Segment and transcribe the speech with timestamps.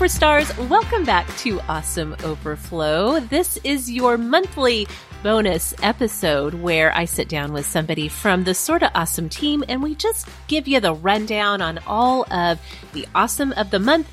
[0.00, 0.70] superstars.
[0.70, 3.20] Welcome back to Awesome Overflow.
[3.20, 4.88] This is your monthly
[5.22, 9.94] bonus episode where I sit down with somebody from the Sorta Awesome team and we
[9.94, 12.58] just give you the rundown on all of
[12.94, 14.10] the awesome of the month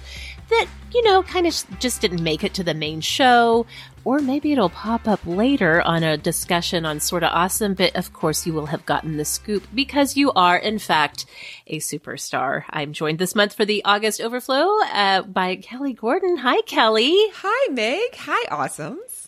[0.49, 3.65] that, you know, kind of just didn't make it to the main show.
[4.07, 8.47] Or maybe it'll pop up later on a discussion on Sorta Awesome, but of course
[8.47, 11.25] you will have gotten the scoop because you are, in fact,
[11.67, 12.63] a superstar.
[12.69, 16.37] I'm joined this month for the August Overflow uh, by Kelly Gordon.
[16.37, 17.11] Hi, Kelly.
[17.33, 18.15] Hi, Meg.
[18.15, 19.27] Hi, Awesomes.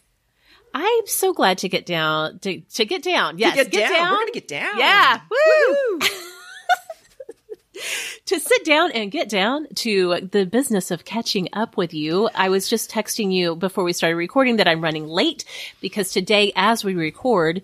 [0.74, 3.38] I'm so glad to get down to, to get down.
[3.38, 4.00] Yes, get, get down.
[4.00, 4.12] down.
[4.14, 4.80] We're gonna get down.
[4.80, 5.20] Yeah.
[5.30, 6.00] Woo!
[8.26, 12.30] to sit down and get down to the business of catching up with you.
[12.36, 15.46] I was just texting you before we started recording that I'm running late
[15.82, 17.62] because today, as we record,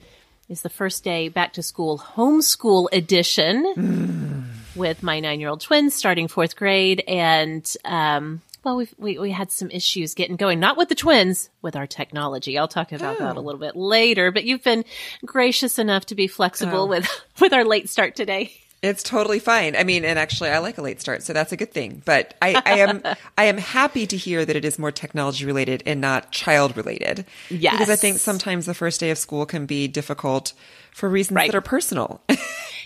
[0.49, 4.43] is the first day back to school homeschool edition mm.
[4.75, 7.03] with my nine year old twins starting fourth grade.
[7.07, 11.49] And, um, well, we we, we had some issues getting going, not with the twins,
[11.61, 12.57] with our technology.
[12.57, 13.19] I'll talk about oh.
[13.19, 13.43] that a oh.
[13.43, 14.85] little bit later, but you've been
[15.23, 16.87] gracious enough to be flexible oh.
[16.87, 18.53] with, with our late start today.
[18.81, 19.75] It's totally fine.
[19.75, 22.03] I mean, and actually, I like a late start, so that's a good thing.
[22.05, 23.01] But I, I am,
[23.37, 27.25] I am happy to hear that it is more technology related and not child related.
[27.49, 30.53] Yes, because I think sometimes the first day of school can be difficult
[30.91, 31.51] for reasons right.
[31.51, 32.21] that are personal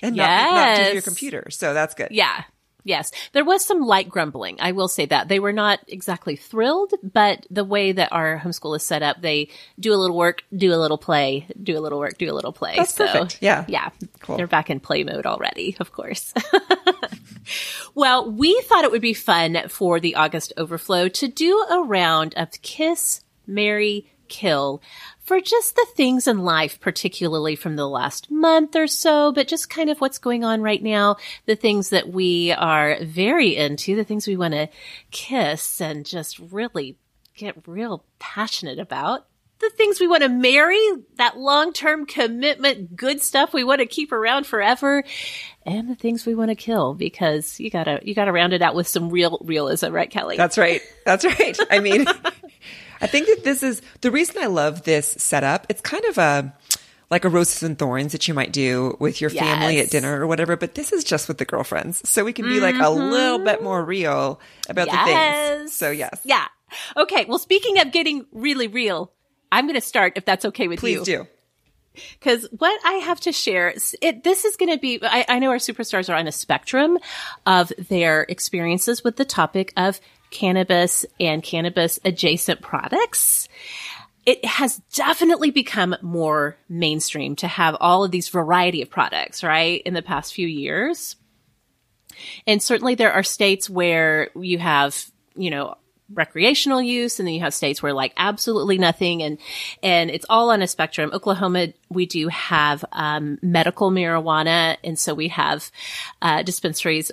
[0.01, 0.51] and yes.
[0.51, 1.47] not, not to your computer.
[1.49, 2.09] So that's good.
[2.11, 2.43] Yeah,
[2.83, 4.57] Yes, there was some light grumbling.
[4.59, 8.75] I will say that they were not exactly thrilled, but the way that our homeschool
[8.75, 9.49] is set up, they
[9.79, 12.53] do a little work, do a little play, do a little work, do a little
[12.53, 12.75] play.
[12.77, 13.39] That's so, perfect.
[13.41, 13.89] Yeah, yeah,
[14.21, 14.37] cool.
[14.37, 16.33] They're back in play mode already, of course.
[17.95, 22.33] well, we thought it would be fun for the August overflow to do a round
[22.35, 24.81] of kiss, marry, kill
[25.29, 29.69] for just the things in life, particularly from the last month or so, but just
[29.69, 34.03] kind of what's going on right now, the things that we are very into, the
[34.03, 34.69] things we want to
[35.11, 36.97] kiss and just really
[37.35, 39.27] get real passionate about.
[39.59, 40.81] The things we want to marry,
[41.17, 45.03] that long-term commitment, good stuff we want to keep around forever,
[45.63, 48.73] and the things we want to kill because you gotta, you gotta round it out
[48.73, 50.37] with some real realism, right, Kelly?
[50.37, 50.81] That's right.
[51.05, 51.55] That's right.
[51.69, 52.07] I mean,
[53.01, 55.65] I think that this is the reason I love this setup.
[55.69, 56.53] It's kind of a
[57.09, 60.27] like a roses and thorns that you might do with your family at dinner or
[60.27, 62.07] whatever, but this is just with the girlfriends.
[62.07, 62.61] So we can be mm-hmm.
[62.61, 63.11] like a mm-hmm.
[63.11, 64.39] little bit more real
[64.69, 64.97] about yes.
[64.97, 65.73] the things.
[65.73, 66.21] So yes.
[66.23, 66.45] Yeah.
[66.95, 67.25] Okay.
[67.25, 69.11] Well, speaking of getting really real,
[69.51, 70.99] I'm going to start if that's okay with Please you.
[70.99, 71.27] Please do.
[72.19, 75.49] Because what I have to share, it, this is going to be, I, I know
[75.49, 76.99] our superstars are on a spectrum
[77.45, 83.47] of their experiences with the topic of cannabis and cannabis adjacent products.
[84.25, 89.81] It has definitely become more mainstream to have all of these variety of products, right?
[89.85, 91.15] In the past few years.
[92.45, 95.75] And certainly there are states where you have, you know,
[96.13, 99.37] recreational use and then you have states where like absolutely nothing and
[99.83, 105.13] and it's all on a spectrum oklahoma we do have um, medical marijuana and so
[105.13, 105.69] we have
[106.21, 107.11] uh, dispensaries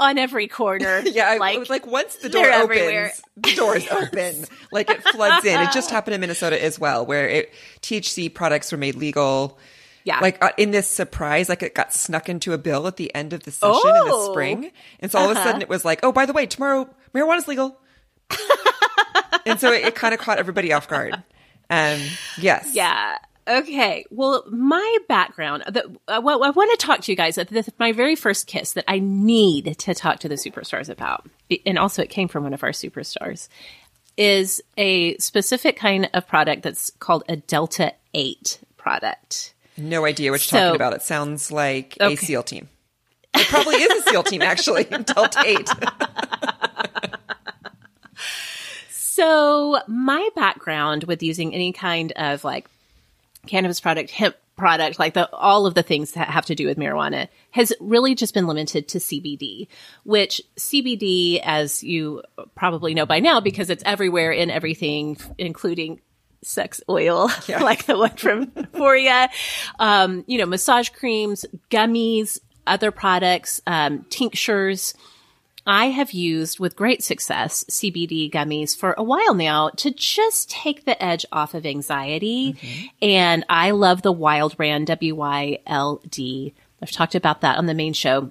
[0.00, 1.00] on every corner.
[1.04, 3.12] yeah, I, like, like once the door opens, everywhere.
[3.36, 5.60] the doors open, like it floods in.
[5.60, 9.58] It just happened in Minnesota as well, where it, THC products were made legal.
[10.04, 10.20] Yeah.
[10.20, 13.32] Like uh, in this surprise, like it got snuck into a bill at the end
[13.32, 14.02] of the session oh.
[14.02, 14.32] in the oh.
[14.32, 14.70] spring.
[15.00, 15.32] And so all uh-huh.
[15.32, 15.62] of a sudden uh-huh.
[15.62, 17.80] it was like, oh, by the way, tomorrow marijuana's legal.
[19.46, 21.14] and so it, it kind of caught everybody off guard.
[21.70, 22.00] Um,
[22.38, 22.74] yes.
[22.74, 23.16] Yeah.
[23.46, 24.06] Okay.
[24.10, 27.38] Well, my background, the, uh, well, I want to talk to you guys.
[27.78, 31.28] My very first kiss that I need to talk to the superstars about,
[31.66, 33.48] and also it came from one of our superstars,
[34.16, 39.54] is a specific kind of product that's called a Delta 8 product.
[39.76, 40.94] No idea what you're so, talking about.
[40.94, 42.14] It sounds like okay.
[42.14, 42.68] a SEAL team.
[43.34, 44.84] It probably is a SEAL team, actually.
[44.84, 45.68] Delta 8.
[48.90, 52.68] so, my background with using any kind of like
[53.46, 56.78] cannabis product, hemp product, like the, all of the things that have to do with
[56.78, 59.68] marijuana has really just been limited to CBD,
[60.04, 62.22] which CBD, as you
[62.54, 66.00] probably know by now, because it's everywhere in everything, including
[66.42, 67.62] sex oil, yeah.
[67.62, 69.28] like the one from Foria,
[69.78, 74.94] um, you know, massage creams, gummies, other products, um, tinctures,
[75.66, 80.84] I have used with great success CBD gummies for a while now to just take
[80.84, 82.52] the edge off of anxiety.
[82.52, 82.86] Mm-hmm.
[83.00, 86.54] And I love the Wyld brand, W-Y-L-D.
[86.82, 88.30] I've talked about that on the main show.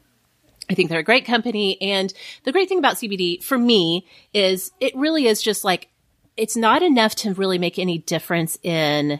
[0.69, 1.81] I think they're a great company.
[1.81, 2.13] And
[2.43, 5.89] the great thing about CBD for me is it really is just like,
[6.37, 9.19] it's not enough to really make any difference in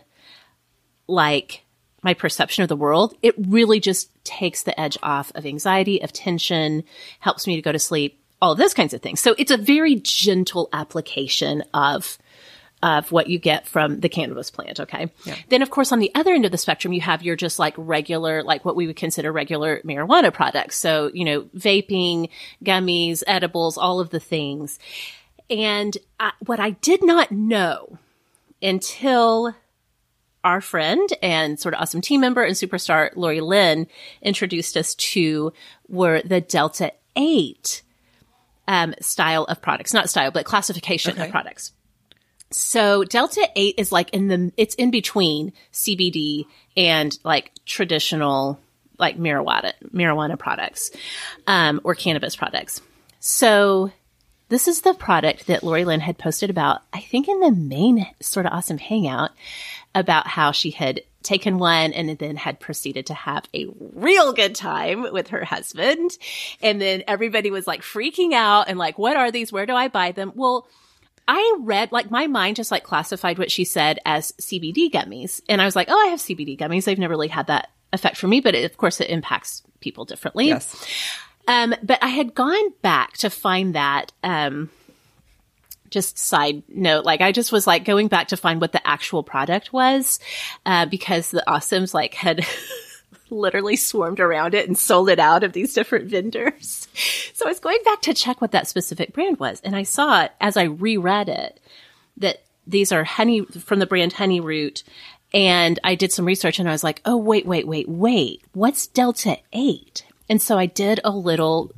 [1.07, 1.63] like
[2.04, 3.15] my perception of the world.
[3.21, 6.84] It really just takes the edge off of anxiety, of tension,
[7.20, 9.20] helps me to go to sleep, all of those kinds of things.
[9.20, 12.18] So it's a very gentle application of
[12.84, 14.81] of what you get from the cannabis plant.
[14.81, 15.10] Okay.
[15.24, 15.38] Yeah.
[15.48, 17.74] Then, of course, on the other end of the spectrum, you have your just like
[17.78, 20.75] regular, like what we would consider regular marijuana products.
[20.75, 22.30] So, you know, vaping,
[22.64, 24.80] gummies, edibles, all of the things.
[25.50, 27.98] And I, what I did not know
[28.62, 29.56] until
[30.44, 33.88] our friend and Sorta Awesome team member and superstar Lori Lynn
[34.22, 35.54] introduced us to
[35.88, 37.81] were the Delta 8
[38.68, 41.25] um, style of products, not style, but classification okay.
[41.25, 41.72] of products.
[42.51, 46.46] So Delta 8 is like in the, it's in between CBD
[46.78, 48.60] and like traditional
[49.00, 50.92] like marijuana, marijuana products,
[51.48, 52.81] um, or cannabis products.
[53.19, 53.92] So
[54.53, 58.05] this is the product that Lori Lynn had posted about, I think in the main
[58.19, 59.31] Sorta Awesome hangout
[59.95, 64.55] about how she had taken one and then had proceeded to have a real good
[64.55, 66.11] time with her husband.
[66.61, 69.51] And then everybody was like freaking out and like, what are these?
[69.51, 70.33] Where do I buy them?
[70.35, 70.67] Well,
[71.27, 75.41] I read, like, my mind just like classified what she said as CBD gummies.
[75.47, 76.83] And I was like, oh, I have CBD gummies.
[76.83, 80.03] They've never really had that effect for me, but it, of course it impacts people
[80.03, 80.47] differently.
[80.47, 80.85] Yes.
[81.48, 84.69] Um, but I had gone back to find that, um,
[85.90, 89.24] just side note, like I just was like going back to find what the actual
[89.24, 90.19] product was,
[90.66, 92.45] uh, because the awesomes like had
[93.30, 96.88] literally swarmed around it and sold it out of these different vendors.
[97.36, 99.60] So I was going back to check what that specific brand was.
[99.62, 101.60] And I saw as I reread it
[102.18, 104.84] that these are honey from the brand Honeyroot.
[105.34, 108.44] And I did some research and I was like, oh, wait, wait, wait, wait.
[108.54, 110.06] What's Delta 8?
[110.30, 111.72] And so I did a little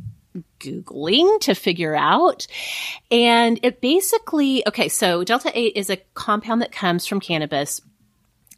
[0.60, 2.48] Googling to figure out.
[3.12, 7.82] And it basically, okay, so Delta 8 is a compound that comes from cannabis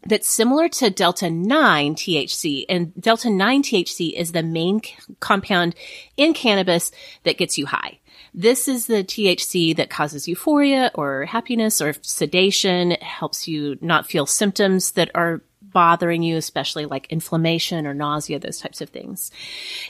[0.06, 2.66] that's similar to Delta 9 THC.
[2.70, 5.76] And Delta 9 THC is the main c- compound
[6.16, 6.92] in cannabis
[7.24, 8.00] that gets you high.
[8.34, 12.92] This is the THC that causes euphoria or happiness or sedation.
[12.92, 15.42] It helps you not feel symptoms that are
[15.78, 19.30] bothering you, especially like inflammation or nausea, those types of things.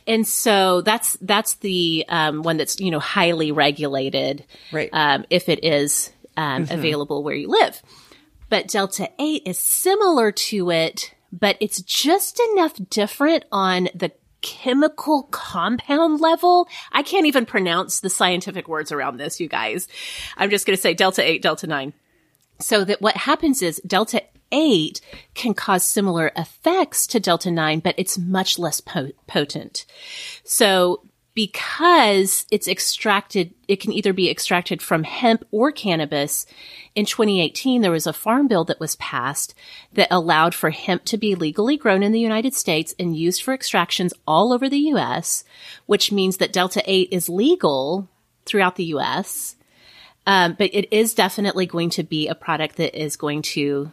[0.05, 4.43] And so that's, that's the, um, one that's, you know, highly regulated.
[4.73, 4.89] Right.
[4.91, 6.73] Um, if it is, um, mm-hmm.
[6.73, 7.81] available where you live.
[8.49, 14.11] But Delta 8 is similar to it, but it's just enough different on the
[14.41, 16.67] chemical compound level.
[16.91, 19.87] I can't even pronounce the scientific words around this, you guys.
[20.35, 21.93] I'm just going to say Delta 8, Delta 9.
[22.59, 24.21] So that what happens is Delta
[24.51, 25.01] 8
[25.33, 29.85] can cause similar effects to Delta 9, but it's much less po- potent.
[30.43, 31.01] So
[31.37, 36.47] because it's extracted, it can either be extracted from hemp or cannabis.
[36.95, 39.53] In 2018, there was a farm bill that was passed
[39.93, 43.53] that allowed for hemp to be legally grown in the United States and used for
[43.53, 45.43] extractions all over the U.S.,
[45.85, 48.09] which means that Delta 8 is legal
[48.47, 49.57] throughout the U.S.
[50.25, 53.91] Um, but it is definitely going to be a product that is going to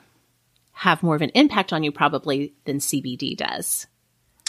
[0.74, 3.86] have more of an impact on you probably than CBD does.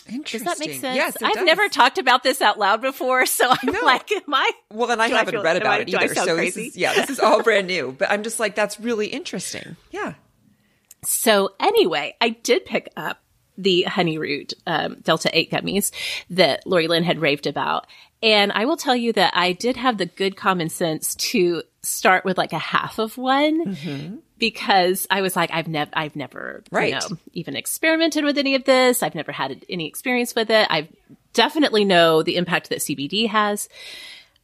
[0.07, 0.45] Interesting.
[0.45, 0.95] Does that make sense?
[0.95, 1.45] Yes, I've does.
[1.45, 3.81] never talked about this out loud before, so I'm no.
[3.81, 4.51] like, am I?
[4.72, 6.16] Well, and I haven't I feel, read about I, it either.
[6.16, 6.62] So crazy?
[6.63, 7.95] this is yeah, this is all brand new.
[7.98, 9.76] But I'm just like, that's really interesting.
[9.92, 10.14] Yeah.
[11.04, 13.19] So anyway, I did pick up
[13.57, 15.92] the Honeyroot um, delta 8 gummies
[16.30, 17.88] that lori lynn had raved about
[18.21, 22.26] and i will tell you that i did have the good common sense to start
[22.26, 26.63] with like a half of one mm-hmm because I was like, I've never, I've never,
[26.71, 26.94] right.
[26.94, 29.01] you know, even experimented with any of this.
[29.01, 30.68] I've never had any experience with it.
[30.69, 30.89] I
[31.33, 33.69] definitely know the impact that CBD has.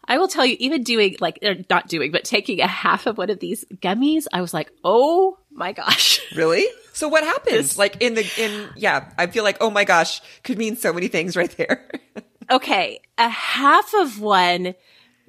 [0.06, 3.18] I will tell you, even doing like, or not doing, but taking a half of
[3.18, 6.20] one of these gummies, I was like, oh my gosh.
[6.36, 6.66] Really?
[6.94, 7.78] So what happens?
[7.78, 11.10] like in the, in, yeah, I feel like, oh my gosh, could mean so many
[11.10, 11.90] things right there.
[12.52, 13.02] okay.
[13.18, 14.76] A half of one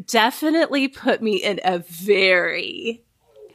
[0.06, 3.02] definitely put me in a very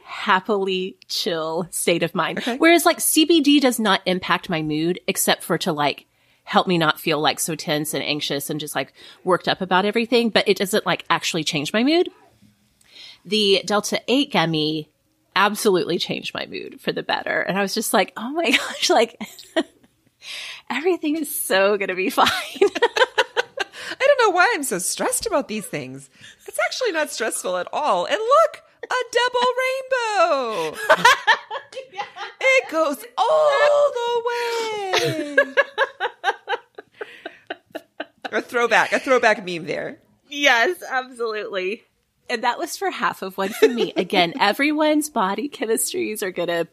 [0.08, 2.38] happily chill state of mind.
[2.38, 2.56] Okay.
[2.56, 6.06] Whereas like CBD does not impact my mood except for to like
[6.44, 9.84] help me not feel like so tense and anxious and just like worked up about
[9.84, 12.08] everything, but it doesn't like actually change my mood.
[13.26, 14.88] The Delta 8 gummy
[15.36, 17.42] absolutely changed my mood for the better.
[17.42, 19.20] And I was just like, oh my gosh, like
[20.70, 22.26] everything is so going to be fine.
[23.90, 26.08] I don't know why I'm so stressed about these things.
[26.46, 28.06] It's actually not stressful at all.
[28.06, 29.48] And look, a double
[30.70, 30.78] rainbow.
[31.92, 32.02] yeah.
[32.40, 35.54] It goes all the way.
[38.32, 39.98] a throwback, a throwback meme there.
[40.28, 41.84] Yes, absolutely.
[42.30, 43.92] And that was for half of one for me.
[43.96, 46.68] Again, everyone's body chemistries are gonna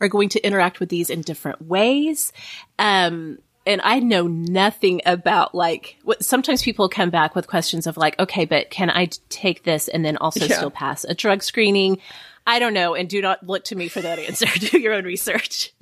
[0.00, 2.32] are going to interact with these in different ways.
[2.78, 3.38] Um,
[3.70, 8.18] and I know nothing about like what sometimes people come back with questions of like,
[8.18, 10.56] okay, but can I take this and then also yeah.
[10.56, 11.98] still pass a drug screening?
[12.44, 12.96] I don't know.
[12.96, 14.46] And do not look to me for that answer.
[14.58, 15.72] do your own research.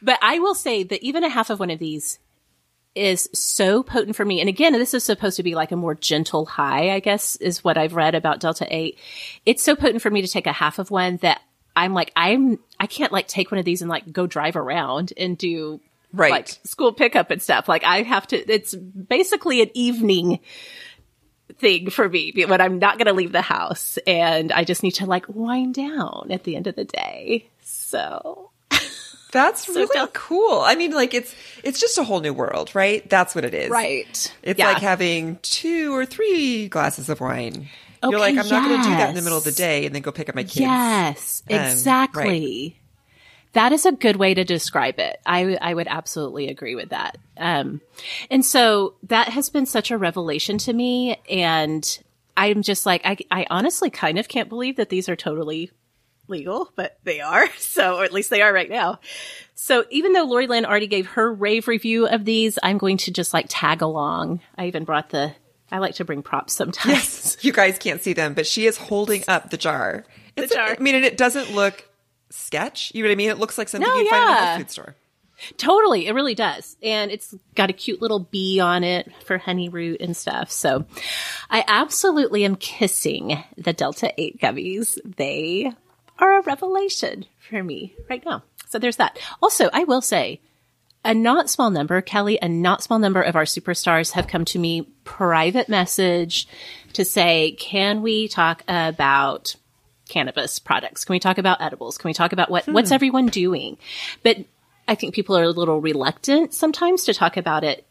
[0.00, 2.18] but I will say that even a half of one of these
[2.94, 4.40] is so potent for me.
[4.40, 7.62] And again, this is supposed to be like a more gentle high, I guess, is
[7.62, 8.98] what I've read about Delta 8.
[9.44, 11.42] It's so potent for me to take a half of one that
[11.76, 15.12] I'm like, I'm, I can't like take one of these and like go drive around
[15.18, 15.82] and do
[16.12, 16.30] right.
[16.30, 17.68] like school pickup and stuff.
[17.68, 20.40] Like I have to, it's basically an evening
[21.58, 24.92] thing for me when I'm not going to leave the house and I just need
[24.92, 27.48] to like wind down at the end of the day.
[27.62, 28.50] So
[29.32, 30.60] that's so really cool.
[30.60, 33.08] I mean, like it's it's just a whole new world, right?
[33.08, 33.70] That's what it is.
[33.70, 34.32] Right.
[34.42, 34.72] It's yeah.
[34.72, 37.68] like having two or three glasses of wine.
[38.02, 38.50] Okay, You're like, I'm yes.
[38.50, 40.30] not going to do that in the middle of the day and then go pick
[40.30, 40.60] up my kids.
[40.60, 42.22] Yes, um, exactly.
[42.24, 42.79] Right.
[43.52, 45.20] That is a good way to describe it.
[45.26, 47.18] I, I would absolutely agree with that.
[47.36, 47.80] Um,
[48.30, 51.20] and so that has been such a revelation to me.
[51.28, 51.98] And
[52.36, 55.72] I'm just like, I, I honestly kind of can't believe that these are totally
[56.28, 57.48] legal, but they are.
[57.58, 59.00] So, or at least they are right now.
[59.54, 63.12] So even though Lori Lynn already gave her rave review of these, I'm going to
[63.12, 64.40] just like tag along.
[64.56, 65.34] I even brought the,
[65.70, 66.94] I like to bring props sometimes.
[66.94, 70.04] Yes, you guys can't see them, but she is holding up the jar.
[70.36, 70.68] The jar.
[70.68, 71.84] A, I mean, and it doesn't look
[72.30, 72.92] sketch.
[72.94, 73.30] You know what I mean?
[73.30, 74.10] It looks like something no, you yeah.
[74.10, 74.96] find in a health food store.
[75.56, 76.76] Totally, it really does.
[76.82, 80.50] And it's got a cute little bee on it for Honeyroot and stuff.
[80.50, 80.84] So
[81.48, 84.98] I absolutely am kissing the Delta 8 gummies.
[85.04, 85.72] They
[86.18, 88.42] are a revelation for me right now.
[88.68, 89.18] So there's that.
[89.42, 90.40] Also, I will say,
[91.02, 94.58] a not small number, Kelly, a not small number of our superstars have come to
[94.58, 96.46] me private message
[96.92, 99.56] to say, can we talk about
[100.10, 101.06] cannabis products?
[101.06, 101.96] Can we talk about edibles?
[101.96, 102.72] Can we talk about what, hmm.
[102.72, 103.78] what's everyone doing?
[104.22, 104.38] But
[104.86, 107.86] I think people are a little reluctant sometimes to talk about it,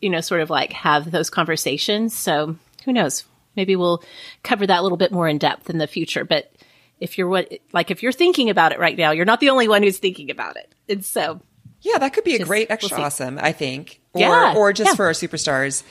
[0.00, 2.16] you know, sort of like have those conversations.
[2.16, 3.24] So who knows?
[3.56, 4.02] Maybe we'll
[4.42, 6.24] cover that a little bit more in depth in the future.
[6.24, 6.52] But
[6.98, 9.68] if you're what, like, if you're thinking about it right now, you're not the only
[9.68, 10.72] one who's thinking about it.
[10.88, 11.40] And so.
[11.82, 14.00] Yeah, that could be just, a great extra we'll awesome, I think.
[14.12, 14.94] Or, yeah, or just yeah.
[14.94, 15.82] for our superstars.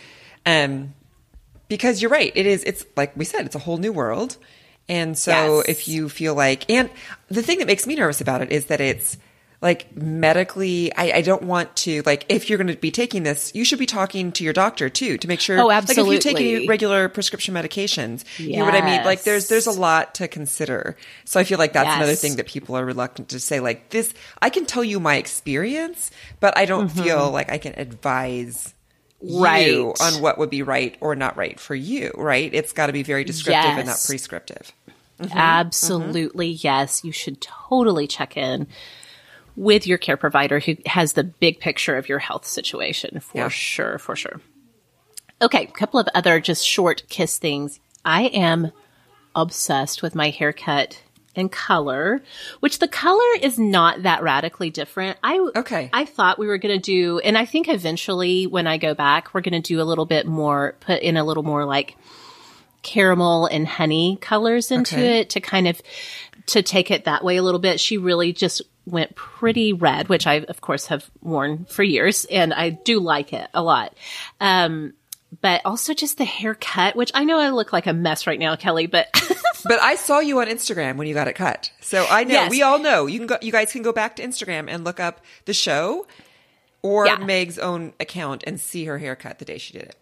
[0.45, 0.93] Um,
[1.67, 2.31] because you're right.
[2.35, 4.37] It is, it's like we said, it's a whole new world.
[4.89, 5.65] And so yes.
[5.69, 6.89] if you feel like, and
[7.29, 9.17] the thing that makes me nervous about it is that it's
[9.61, 13.53] like medically, I, I don't want to, like, if you're going to be taking this,
[13.53, 15.59] you should be talking to your doctor too to make sure.
[15.59, 16.15] Oh, absolutely.
[16.15, 18.39] Like if you take any regular prescription medications, yes.
[18.39, 19.03] you know what I mean?
[19.03, 20.97] Like there's, there's a lot to consider.
[21.25, 21.97] So I feel like that's yes.
[21.97, 25.17] another thing that people are reluctant to say, like this, I can tell you my
[25.17, 27.03] experience, but I don't mm-hmm.
[27.03, 28.73] feel like I can advise
[29.21, 29.67] right.
[29.67, 32.53] you on what would be right or not right for you, right?
[32.53, 33.77] It's got to be very descriptive yes.
[33.77, 34.71] and not prescriptive.
[35.19, 35.37] Mm-hmm.
[35.37, 36.67] Absolutely, mm-hmm.
[36.67, 37.03] yes.
[37.03, 38.67] You should totally check in
[39.55, 43.49] with your care provider who has the big picture of your health situation for yeah.
[43.49, 44.39] sure, for sure.
[45.41, 47.79] Okay, a couple of other just short kiss things.
[48.05, 48.71] I am
[49.35, 51.01] obsessed with my haircut
[51.35, 52.21] and color,
[52.59, 55.17] which the color is not that radically different.
[55.23, 55.89] I okay.
[55.93, 59.33] I thought we were going to do, and I think eventually when I go back,
[59.33, 61.95] we're going to do a little bit more, put in a little more like
[62.81, 65.19] caramel and honey colors into okay.
[65.19, 65.81] it to kind of
[66.47, 67.79] to take it that way a little bit.
[67.79, 72.53] She really just went pretty red, which I of course have worn for years, and
[72.53, 73.93] I do like it a lot.
[74.39, 74.93] Um,
[75.41, 78.55] but also just the haircut, which I know I look like a mess right now,
[78.55, 79.07] Kelly, but
[79.65, 81.71] but I saw you on Instagram when you got it cut.
[81.81, 82.49] So I know yes.
[82.49, 83.05] we all know.
[83.05, 86.07] You can go you guys can go back to Instagram and look up the show
[86.81, 87.17] or yeah.
[87.17, 89.95] Meg's own account and see her haircut the day she did it.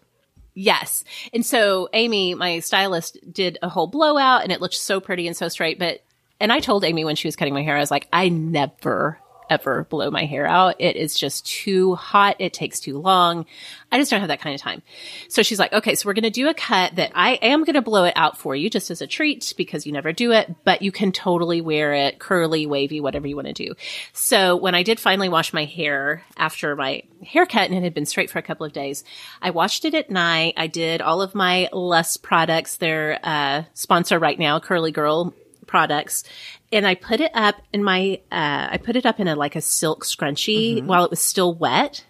[0.54, 1.04] Yes.
[1.32, 5.36] And so Amy, my stylist, did a whole blowout and it looked so pretty and
[5.36, 5.78] so straight.
[5.78, 6.02] But,
[6.40, 9.20] and I told Amy when she was cutting my hair, I was like, I never
[9.50, 10.76] ever blow my hair out.
[10.78, 12.36] It is just too hot.
[12.38, 13.46] It takes too long.
[13.90, 14.82] I just don't have that kind of time.
[15.28, 17.74] So she's like, okay, so we're going to do a cut that I am going
[17.74, 20.54] to blow it out for you just as a treat because you never do it,
[20.64, 23.74] but you can totally wear it curly, wavy, whatever you want to do.
[24.12, 28.06] So when I did finally wash my hair after my haircut and it had been
[28.06, 29.04] straight for a couple of days,
[29.40, 30.54] I washed it at night.
[30.56, 32.76] I did all of my LUS products.
[32.76, 35.34] Their uh, sponsor right now, Curly Girl
[35.68, 36.24] products
[36.72, 39.56] and I put it up in my, uh, I put it up in a like
[39.56, 40.86] a silk scrunchie mm-hmm.
[40.86, 42.04] while it was still wet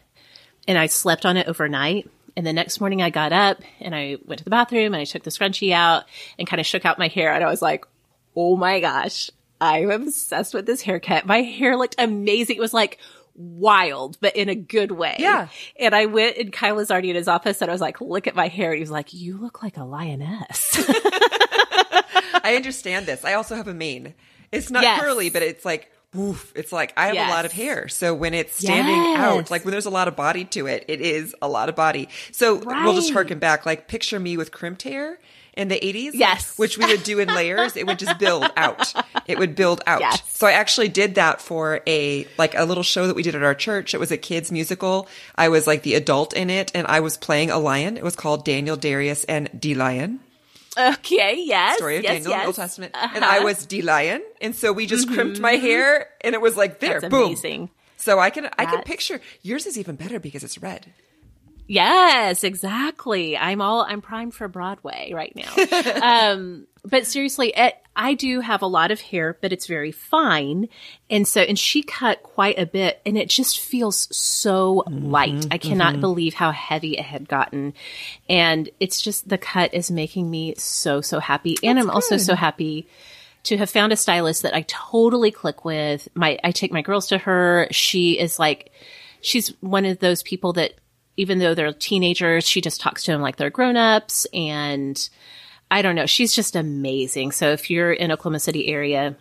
[0.67, 2.11] and I slept on it overnight.
[2.37, 5.05] And the next morning I got up and I went to the bathroom and I
[5.05, 6.05] took the scrunchie out
[6.39, 7.85] and kind of shook out my hair and I was like,
[8.37, 11.27] Oh my gosh, I'm obsessed with this haircut.
[11.27, 12.57] My hair looked amazing.
[12.57, 12.99] It was like
[13.35, 15.17] wild, but in a good way.
[15.19, 15.49] Yeah.
[15.79, 18.27] And I went and Kyle was already in his office and I was like, look
[18.27, 18.71] at my hair.
[18.71, 20.71] And he was like, you look like a lioness.
[22.45, 23.25] I understand this.
[23.25, 24.15] I also have a mane.
[24.53, 25.01] It's not yes.
[25.01, 27.31] curly, but it's like oof, it's like I have Yes.
[27.31, 27.87] a lot of hair.
[27.89, 29.19] So when it's standing Yes.
[29.21, 31.77] out, like when there's a lot of body to it, it is a lot of
[31.77, 32.09] body.
[32.33, 33.13] So we'll just Right.
[33.15, 35.19] harken back, like picture me with crimped hair
[35.53, 36.15] in the 80s.
[36.15, 36.55] Yes.
[36.57, 37.77] Which we would do in layers.
[37.77, 38.95] It would just build out.
[39.27, 40.01] It would build out.
[40.01, 40.23] Yes.
[40.33, 43.43] So I actually did that for a, like a little show that we did at
[43.43, 43.93] our church.
[43.93, 45.09] It was a kids musical.
[45.37, 47.99] I was like the adult in it and I was playing a lion.
[47.99, 50.21] It was called Daniel, Darius, and D Lion
[50.79, 51.77] Okay, yes.
[51.77, 52.95] story of yes, Daniel in the Old Testament.
[52.95, 53.13] Uh-huh.
[53.15, 54.23] And I was D Lion.
[54.41, 57.27] And so we just crimped my hair and it was like there, That's boom.
[57.27, 57.71] amazing.
[57.97, 60.93] So I can I can picture yours is even better because it's red.
[61.69, 63.37] Yes, exactly.
[63.37, 66.33] I'm all I'm primed for Broadway right now.
[66.33, 70.69] um, but seriously, it, I do have a lot of hair, but it's very fine,
[71.11, 75.47] and so and she cut quite a bit, and it just feels so light.
[75.51, 77.75] I cannot believe how heavy it had gotten,
[78.31, 82.35] and it's just the cut is making me so so happy, and I'm also so
[82.35, 82.89] happy
[83.43, 86.09] to have found a stylist that I totally click with.
[86.15, 87.69] My I take my girls to her.
[87.73, 88.73] She is like
[89.21, 90.73] she's one of those people that
[91.19, 95.11] even though they're teenagers, she just talks to them like they're grown-ups and
[95.71, 97.33] I don't know, she's just amazing.
[97.33, 99.17] So if you're in Oklahoma City area,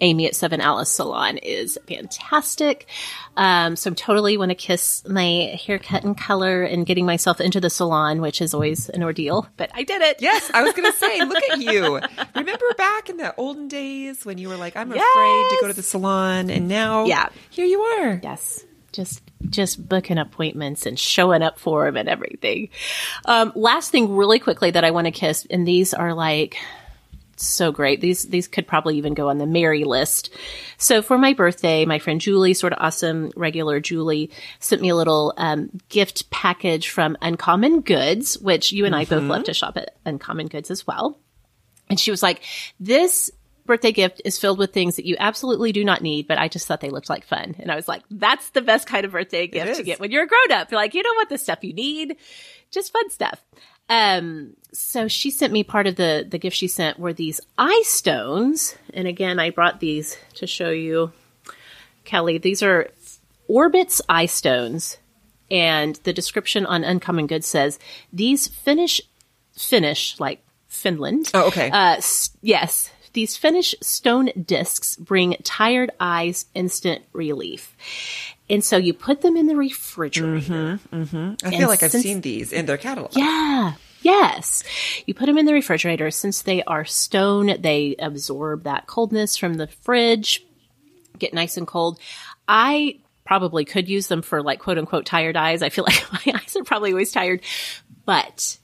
[0.00, 2.86] Amy at Seven Alice Salon is fantastic.
[3.36, 7.60] Um, so I'm totally want to kiss my haircut and color and getting myself into
[7.60, 10.22] the salon, which is always an ordeal, but I did it.
[10.22, 12.00] Yes, I was going to say, look at you.
[12.34, 15.00] Remember back in the olden days when you were like, I'm afraid
[15.50, 17.28] to go to the salon, and now, Yeah.
[17.50, 18.18] here you are.
[18.22, 18.64] Yes.
[18.92, 22.68] Just just booking appointments and showing up for them and everything.
[23.24, 26.56] Um, last thing really quickly that I want to kiss, and these are like
[27.42, 28.00] so great.
[28.00, 30.30] These these could probably even go on the marry list.
[30.76, 35.32] So for my birthday, my friend Julie, Sorta Awesome regular Julie, sent me a little
[35.36, 39.96] um, gift package from Uncommon Goods, which you and I both love to shop at
[40.04, 41.18] Uncommon Goods as well.
[41.88, 42.42] And she was like,
[42.78, 43.30] "This
[43.66, 46.66] birthday gift is filled with things that you absolutely do not need, but I just
[46.66, 49.46] thought they looked like fun." And I was like, "That's the best kind of birthday
[49.46, 50.70] gift to get when you're a grown up.
[50.70, 52.16] You're like, you don't want the stuff you need,
[52.70, 53.40] just fun stuff."
[53.88, 57.82] Um, so she sent me part of the the gift she sent were these eye
[57.84, 61.12] stones, and again, I brought these to show you,
[62.04, 62.38] Kelly.
[62.38, 62.88] These are
[63.48, 64.98] Orbits eye stones,
[65.50, 67.78] and the description on Uncommon Goods says
[68.12, 69.00] these Finnish
[69.56, 71.30] Finnish like Finland.
[71.34, 71.68] Oh, okay.
[71.70, 77.76] Uh, s- yes, these Finnish stone discs bring tired eyes instant relief,
[78.48, 80.80] and so you put them in the refrigerator.
[80.92, 81.46] Mm-hmm, mm-hmm.
[81.46, 83.16] I feel like I've since- seen these in their catalog.
[83.16, 83.74] Yeah.
[84.02, 84.62] Yes.
[85.06, 86.10] You put them in the refrigerator.
[86.10, 90.44] Since they are stone, they absorb that coldness from the fridge,
[91.18, 91.98] get nice and cold.
[92.48, 95.62] I probably could use them for like quote unquote tired eyes.
[95.62, 97.42] I feel like my eyes are probably always tired.
[98.06, 98.58] But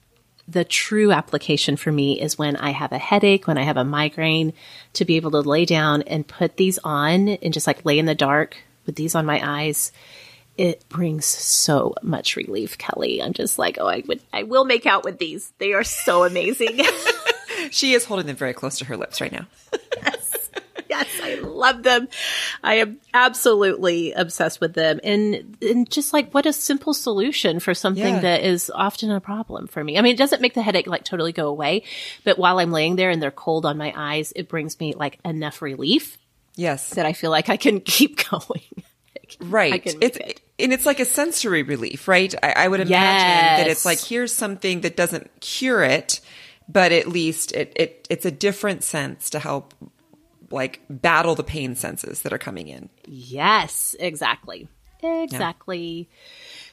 [0.49, 3.85] the true application for me is when I have a headache, when I have a
[3.85, 4.53] migraine,
[4.95, 8.07] to be able to lay down and put these on and just like lay in
[8.07, 8.57] the dark
[8.87, 9.93] with these on my eyes
[10.59, 13.23] it brings so much relief, Kelly.
[13.23, 15.53] I'm just like, oh, I would, I will make out with these.
[15.59, 16.81] They are so amazing.
[17.71, 19.47] She is holding them very close to her lips right now.
[19.97, 20.36] yes,
[21.23, 22.09] I love them.
[22.63, 27.75] I am absolutely obsessed with them, and and just like what a simple solution for
[27.75, 28.21] something Yeah.
[28.21, 29.99] that is often a problem for me.
[29.99, 31.83] I mean, it doesn't make the headache like totally go away,
[32.25, 35.19] but while I'm laying there and they're cold on my eyes, it brings me like
[35.25, 36.19] enough relief
[36.57, 36.91] Yes.
[36.91, 38.63] that I feel like I can keep going.
[39.41, 39.83] Right.
[39.83, 40.41] Can it's it.
[40.59, 42.33] and it's like a sensory relief, right?
[42.43, 46.21] I, I would imagine that it's like here's something that doesn't cure it,
[46.69, 49.75] but at least it, it it's a different sense to help
[50.51, 52.89] like battle the pain senses that are coming in.
[53.07, 54.69] Yes, exactly.
[55.03, 56.09] Exactly.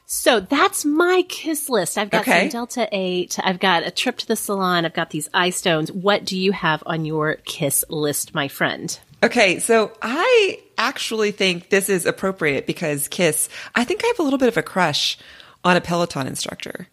[0.05, 1.97] So that's my kiss list.
[1.97, 2.41] I've got Okay.
[2.41, 3.39] some Delta 8.
[3.43, 4.86] I've got a trip to the salon.
[4.86, 5.91] I've got these eye stones.
[5.91, 8.97] What do you have on your kiss list, my friend?
[9.23, 14.23] Okay, so I actually think this is appropriate because Kiss, I think I have a
[14.23, 15.17] little bit of a crush
[15.63, 16.89] on a Peloton instructor.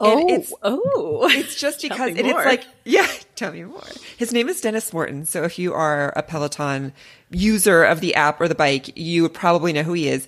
[0.00, 1.28] And it's oh.
[1.32, 3.82] It's just because and it's like yeah, tell me more.
[4.16, 5.24] His name is Dennis Morton.
[5.26, 6.92] So if you are a Peloton
[7.30, 10.26] user of the app or the bike, you would probably know who he is.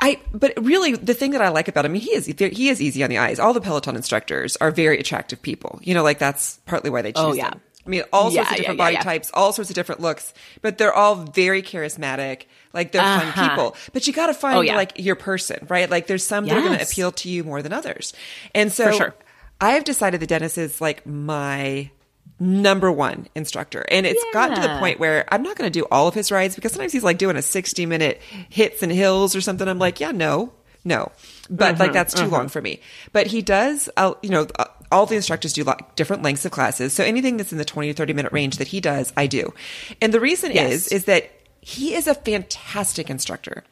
[0.00, 2.68] I but really the thing that I like about him, I mean, he is he
[2.68, 3.40] is easy on the eyes.
[3.40, 5.80] All the Peloton instructors are very attractive people.
[5.82, 7.50] You know, like that's partly why they choose Oh, yeah.
[7.50, 7.60] them.
[7.88, 9.02] I mean, all sorts Yeah, of different yeah, body yeah.
[9.02, 12.42] types, all sorts of different looks, but they're all very charismatic.
[12.74, 13.48] Like they're fun Uh-huh.
[13.48, 13.76] people.
[13.94, 14.76] But you got to find Oh, yeah.
[14.76, 15.88] like your person, right?
[15.88, 18.12] Like there's some that are going to appeal to you more than others.
[18.54, 19.14] And so sure.
[19.60, 21.90] I have decided that Dennis is like my
[22.38, 23.84] number one instructor.
[23.90, 26.30] And it's gotten to the point where I'm not going to do all of his
[26.30, 28.20] rides because sometimes he's like doing a 60 minute
[28.50, 29.66] hits and hills or something.
[29.66, 30.52] I'm like, yeah, no,
[30.84, 31.10] no.
[31.50, 32.80] But Mm-hmm, like that's too long for me.
[33.12, 36.52] But he does, uh, you know, uh, all the instructors do like different lengths of
[36.52, 36.92] classes.
[36.92, 39.52] So anything that's in the 20 or 30 minute range that he does, I do.
[40.00, 40.72] And the reason Yes.
[40.72, 41.30] is, is that
[41.60, 43.64] he is a fantastic instructor.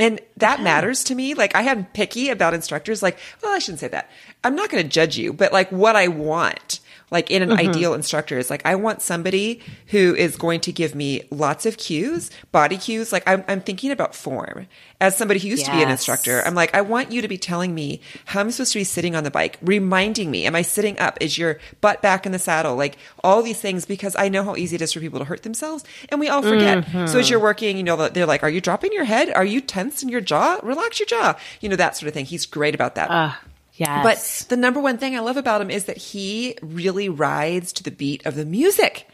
[0.00, 1.34] And that matters to me.
[1.34, 3.02] Like I am picky about instructors.
[3.02, 4.10] Like, well, I shouldn't say that.
[4.44, 6.80] I'm not going to judge you, but like what I want
[7.12, 7.68] like in an mm-hmm.
[7.68, 11.76] ideal instructor is like I want somebody who is going to give me lots of
[11.76, 13.12] cues, body cues.
[13.12, 14.66] Like I'm, I'm thinking about form
[15.00, 15.70] as somebody who used yes.
[15.70, 16.42] to be an instructor.
[16.44, 19.14] I'm like, I want you to be telling me how I'm supposed to be sitting
[19.14, 21.18] on the bike, reminding me, am I sitting up?
[21.20, 22.76] Is your butt back in the saddle?
[22.76, 25.42] Like all these things because I know how easy it is for people to hurt
[25.42, 26.86] themselves and we all forget.
[26.86, 27.06] Mm-hmm.
[27.06, 29.30] So as you're working, you know, they're like, are you dropping your head?
[29.30, 30.60] Are you tense in your jaw?
[30.62, 31.38] Relax your jaw.
[31.60, 32.24] You know, that sort of thing.
[32.24, 33.10] He's great about that.
[33.10, 33.32] Uh.
[33.74, 34.44] Yes.
[34.44, 37.82] But the number one thing I love about him is that he really rides to
[37.82, 39.08] the beat of the music.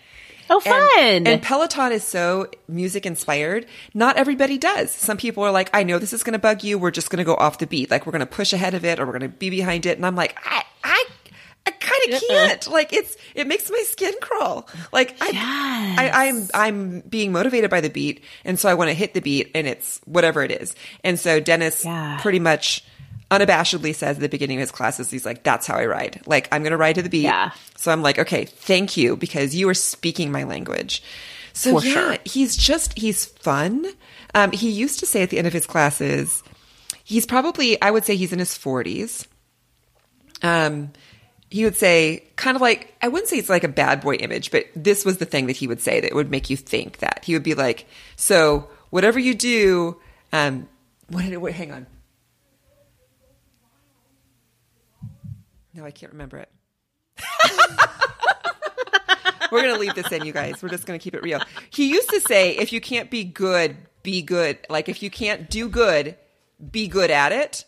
[0.51, 0.89] Oh, fun.
[0.99, 3.67] And, and, Peloton is so music inspired.
[3.93, 4.91] Not everybody does.
[4.91, 6.79] Some people are like, I know this is going to bug you.
[6.79, 7.91] We're just going to go off the beat.
[7.91, 9.99] Like we're going to push ahead of it or we're going to be behind it.
[9.99, 11.05] And I'm like, I, I,
[11.67, 12.29] I kind of uh-uh.
[12.29, 12.69] can't.
[12.69, 14.67] Like it's, it makes my skin crawl.
[14.91, 15.99] Like I, yes.
[15.99, 18.25] I, I'm, I'm being motivated by the beat.
[18.45, 20.75] And so I want to hit the beat and it's whatever it is.
[21.05, 22.19] And so Dennis yeah.
[22.23, 22.85] pretty much,
[23.31, 26.21] unabashedly says at the beginning of his classes, he's like, that's how I ride.
[26.27, 27.23] Like, I'm going to ride to the beat.
[27.23, 27.51] Yeah.
[27.77, 31.03] So I'm like, okay, thank you because you are speaking my language.
[31.53, 32.17] So For yeah, sure.
[32.25, 33.85] he's just, he's fun.
[34.35, 36.43] Um, he used to say at the end of his classes,
[37.05, 39.27] he's probably, I would say he's in his 40s.
[40.43, 40.93] Um,
[41.51, 44.51] he would say, kind of like, I wouldn't say it's like a bad boy image,
[44.51, 47.25] but this was the thing that he would say that would make you think that.
[47.25, 47.87] He would be like,
[48.17, 49.97] so whatever you do,
[50.33, 50.69] um,
[51.09, 51.87] what did it, wait, hang on.
[55.79, 56.51] No, I can't remember it.
[59.53, 60.61] We're going to leave this in, you guys.
[60.61, 61.41] We're just going to keep it real.
[61.71, 64.59] He used to say, if you can't be good, be good.
[64.69, 66.17] Like, if you can't do good,
[66.69, 67.65] be good at it.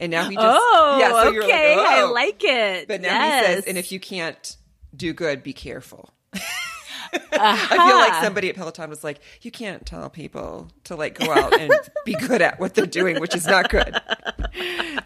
[0.00, 1.76] And now he just, oh, yeah, so okay.
[1.76, 2.08] Like, oh.
[2.08, 2.88] I like it.
[2.88, 3.46] But now yes.
[3.46, 4.56] he says, and if you can't
[4.96, 6.10] do good, be careful.
[7.32, 11.32] I feel like somebody at Peloton was like, you can't tell people to like go
[11.32, 11.72] out and
[12.04, 13.96] be good at what they're doing, which is not good.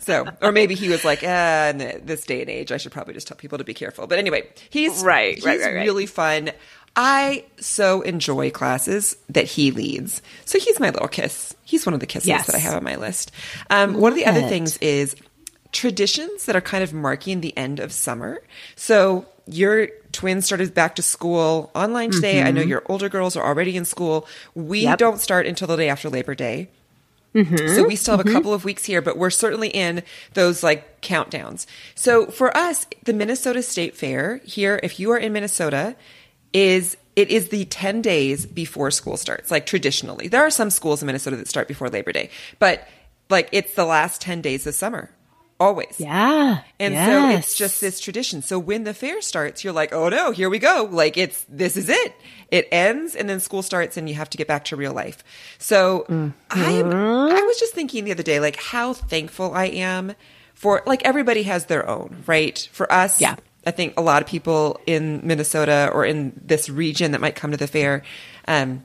[0.00, 3.14] So, or maybe he was like, ah, in this day and age, I should probably
[3.14, 4.06] just tell people to be careful.
[4.06, 5.84] But anyway, he's right, he's right, right, right.
[5.84, 6.50] really fun.
[6.96, 10.22] I so enjoy classes that he leads.
[10.44, 11.54] So he's my little kiss.
[11.64, 12.46] He's one of the kisses yes.
[12.46, 13.30] that I have on my list.
[13.70, 15.14] Um, one of the other things is
[15.72, 18.42] traditions that are kind of marking the end of summer.
[18.74, 22.36] So your twins started back to school online today.
[22.36, 22.46] Mm-hmm.
[22.46, 22.70] I know mm-hmm.
[22.70, 24.26] your older girls are already in school.
[24.54, 24.98] We yep.
[24.98, 26.68] don't start until the day after Labor Day.
[27.34, 27.76] Mm-hmm.
[27.76, 28.36] So we still have mm-hmm.
[28.36, 30.02] a couple of weeks here, but we're certainly in
[30.34, 31.66] those like countdowns.
[31.94, 35.94] So for us, the Minnesota State Fair here, if you are in Minnesota,
[36.52, 40.26] is it is the 10 days before school starts, like traditionally.
[40.28, 42.88] There are some schools in Minnesota that start before Labor Day, but
[43.28, 45.10] like it's the last 10 days of summer
[45.61, 46.01] always.
[46.01, 46.62] Yeah.
[46.81, 47.07] And yes.
[47.07, 48.40] so it's just this tradition.
[48.40, 50.88] So when the fair starts, you're like, oh no, here we go.
[50.90, 52.14] Like it's, this is it.
[52.51, 55.23] It ends and then school starts and you have to get back to real life.
[55.59, 56.31] So mm-hmm.
[56.51, 60.14] I'm, I was just thinking the other day, like how thankful I am
[60.55, 62.68] for, like everybody has their own, right?
[62.73, 63.37] For us, yeah.
[63.66, 67.51] I think a lot of people in Minnesota or in this region that might come
[67.51, 68.03] to the fair,
[68.49, 68.83] um,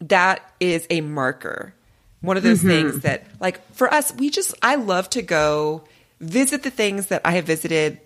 [0.00, 1.74] that is a marker
[2.20, 2.68] one of those mm-hmm.
[2.90, 5.82] things that like for us we just i love to go
[6.22, 8.00] visit the things that I have visited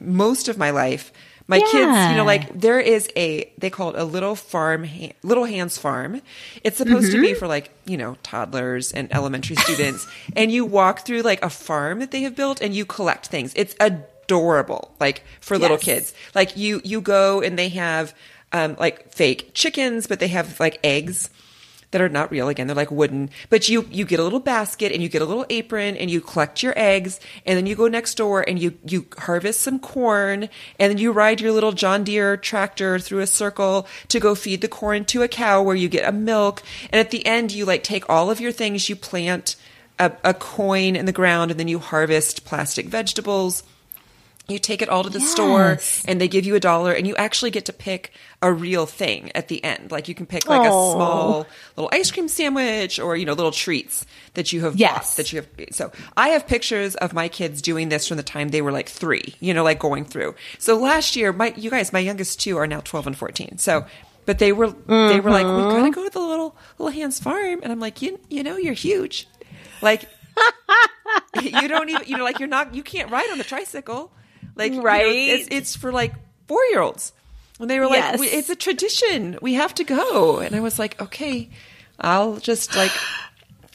[0.00, 1.12] most of my life.
[1.46, 1.72] My yeah.
[1.72, 4.86] kids, you know, like there is a they call it a little farm,
[5.22, 6.22] little hands farm.
[6.62, 7.16] It's supposed mm-hmm.
[7.16, 7.38] to be mm-hmm.
[7.38, 10.06] for like you know toddlers and elementary students,
[10.36, 13.52] and you walk through like a farm that they have built, and you collect things.
[13.56, 15.60] It's adorable, like for yes.
[15.62, 16.14] little kids.
[16.36, 18.14] Like you you go and they have
[18.52, 21.30] um, like fake chickens, but they have like eggs
[21.90, 22.48] that are not real.
[22.48, 25.26] Again, they're like wooden, but you, you get a little basket and you get a
[25.26, 27.20] little apron and you collect your eggs.
[27.44, 30.48] And then you go next door and you, you harvest some corn.
[30.78, 34.60] And then you ride your little John Deere tractor through a circle to go feed
[34.60, 36.62] the corn to a cow where you get a milk.
[36.90, 39.56] And at the end, you like take all of your things, you plant
[39.98, 43.62] a, a coin in the ground and then you harvest plastic vegetables
[44.50, 45.30] you take it all to the yes.
[45.30, 48.86] store and they give you a dollar and you actually get to pick a real
[48.86, 49.90] thing at the end.
[49.90, 50.66] Like you can pick like Aww.
[50.66, 54.92] a small little ice cream sandwich or, you know, little treats that you have yes.
[54.92, 55.48] bought that you have.
[55.72, 58.88] So I have pictures of my kids doing this from the time they were like
[58.88, 60.34] three, you know, like going through.
[60.58, 63.58] So last year, my, you guys, my youngest two are now 12 and 14.
[63.58, 63.86] So,
[64.26, 65.08] but they were, mm-hmm.
[65.08, 65.90] they were like, we gotta mm-hmm.
[65.90, 67.60] go to the little, little hands farm.
[67.62, 69.28] And I'm like, you, you know, you're huge.
[69.82, 70.04] Like,
[71.42, 74.12] you don't even, you know, like you're not, you can't ride on the tricycle.
[74.56, 75.06] Like, right?
[75.06, 76.14] You know, it's, it's for like
[76.46, 77.12] four year olds.
[77.58, 78.20] And they were like, yes.
[78.22, 79.38] it's a tradition.
[79.42, 80.38] We have to go.
[80.38, 81.50] And I was like, okay,
[82.00, 82.92] I'll just like,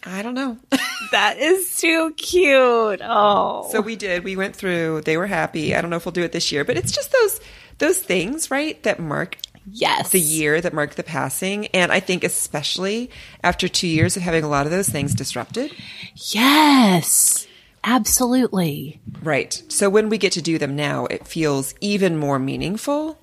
[0.03, 0.57] I don't know.
[1.11, 3.01] that is too cute.
[3.03, 3.69] Oh.
[3.71, 4.23] So we did.
[4.23, 5.01] We went through.
[5.01, 5.75] They were happy.
[5.75, 7.39] I don't know if we'll do it this year, but it's just those
[7.77, 8.81] those things, right?
[8.83, 9.37] That mark
[9.69, 10.09] yes.
[10.09, 11.67] the year that marked the passing.
[11.67, 13.09] And I think especially
[13.43, 15.71] after two years of having a lot of those things disrupted.
[16.15, 17.47] Yes.
[17.85, 18.99] Absolutely.
[19.21, 19.61] Right.
[19.69, 23.19] So when we get to do them now, it feels even more meaningful,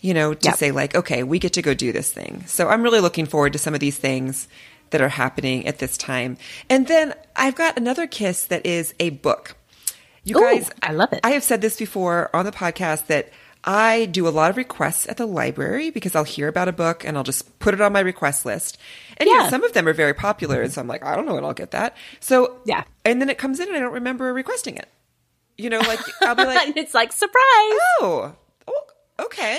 [0.00, 0.56] you know, to Yep.
[0.56, 2.44] say like, okay, we get to go do this thing.
[2.46, 4.48] So I'm really looking forward to some of these things
[4.90, 6.36] that are happening at this time.
[6.70, 9.56] And then I've got another kiss that is a book.
[10.22, 11.20] You Ooh, guys, I love it.
[11.24, 13.30] I have said this before on the podcast that
[13.66, 17.04] I do a lot of requests at the library because I'll hear about a book
[17.04, 18.76] and I'll just put it on my request list.
[19.16, 20.60] And yeah, some of them are very popular.
[20.60, 21.96] And so I'm like, I don't know when I'll get that.
[22.20, 22.84] So, Yeah.
[23.04, 24.88] And then it comes in and I don't remember requesting it.
[25.56, 27.32] You know, like, I'll be like, and it's like surprise.
[27.40, 28.34] oh,
[28.68, 28.86] oh
[29.20, 29.58] okay.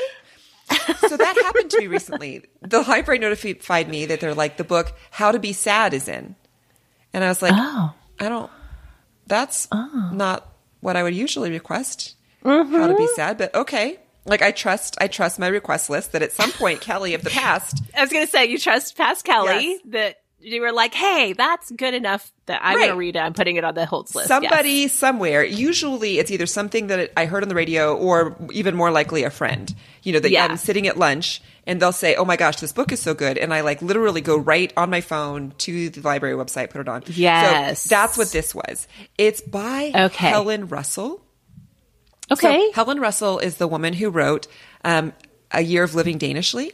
[1.00, 2.44] so that happened to me recently.
[2.62, 6.36] The library notified me that they're like, the book How to Be Sad is in.
[7.12, 7.94] And I was like, Oh.
[8.20, 8.52] I don't,
[9.26, 10.12] that's oh.
[10.14, 10.48] not
[10.82, 12.16] what I would usually request.
[12.46, 13.16] How to be Mm-hmm.
[13.16, 14.00] sad, but okay.
[14.28, 17.30] Like I trust, I trust my request list that at some point Kelly of the
[17.30, 19.82] past, I was going to say, you trust past Kelly Yes.
[19.90, 22.82] that you were like, hey, that's good enough that I'm Right.
[22.84, 23.20] going to read it.
[23.20, 24.28] I'm putting it on the holds list.
[24.28, 24.94] somebody Yes.
[24.94, 29.24] somewhere, usually it's either something that I heard on the radio or even more likely
[29.24, 30.46] a friend, you know, that Yeah.
[30.46, 33.38] I'm sitting at lunch and they'll say, oh my gosh, this book is so good.
[33.40, 36.88] And I like literally go right on my phone to the library website, put it
[36.88, 37.04] on.
[37.08, 37.82] Yes.
[37.82, 38.88] So that's what this was.
[39.18, 40.30] It's by Okay.
[40.30, 41.22] Helen Russell.
[42.32, 42.68] Okay.
[42.68, 44.48] So Helen Russell is the woman who wrote
[44.84, 45.14] um,
[45.52, 46.72] A Year of Living Danishly.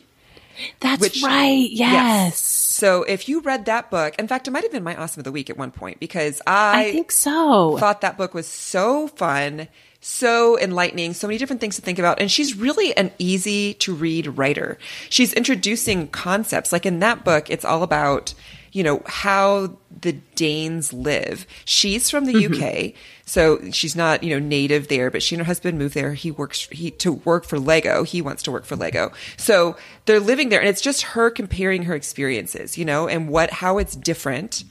[0.79, 1.67] that's which- right.
[1.69, 2.39] Yes.
[2.39, 5.23] So if you read that book, in fact, it might have been my awesome of
[5.25, 7.77] the week at one point because I, I think so.
[7.77, 9.67] thought that book was so fun,
[9.99, 12.19] so enlightening, so many different things to think about.
[12.19, 14.79] And she's really an easy to read writer.
[15.09, 16.71] She's introducing concepts.
[16.71, 18.33] Like in that book, it's all about,
[18.71, 21.45] you know, how the Danes live.
[21.65, 22.63] She's from the mm-hmm.
[22.63, 22.93] UK,
[23.25, 26.13] so she's not, you know, native there, but she and her husband moved there.
[26.13, 28.03] He works he to work for Lego.
[28.03, 29.11] He wants to work for Lego.
[29.37, 33.51] So they're living there and it's just her comparing her experiences, you know, and what
[33.51, 34.63] how it's different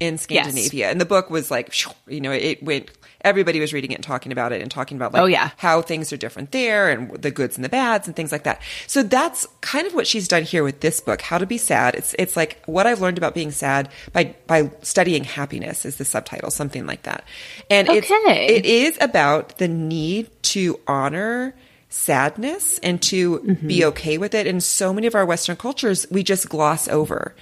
[0.00, 0.90] in Scandinavia.
[0.90, 1.74] And the book was like,
[2.08, 2.90] you know, it went,
[3.22, 5.50] everybody was reading it and talking about it and talking about like Oh, yeah.
[5.56, 8.60] how things are different there and the goods and the bads and things like that.
[8.86, 11.94] So that's kind of what she's done here with this book, How to Be Sad.
[11.94, 16.04] It's, it's like what I've learned about being sad by, by studying happiness is the
[16.04, 17.24] subtitle, something like that.
[17.68, 18.46] And it's, Okay.
[18.56, 21.54] it is about the need to honor
[21.88, 23.66] sadness and to Mm-hmm.
[23.66, 24.46] be okay with it.
[24.46, 27.34] In so many of our Western cultures, we just gloss over.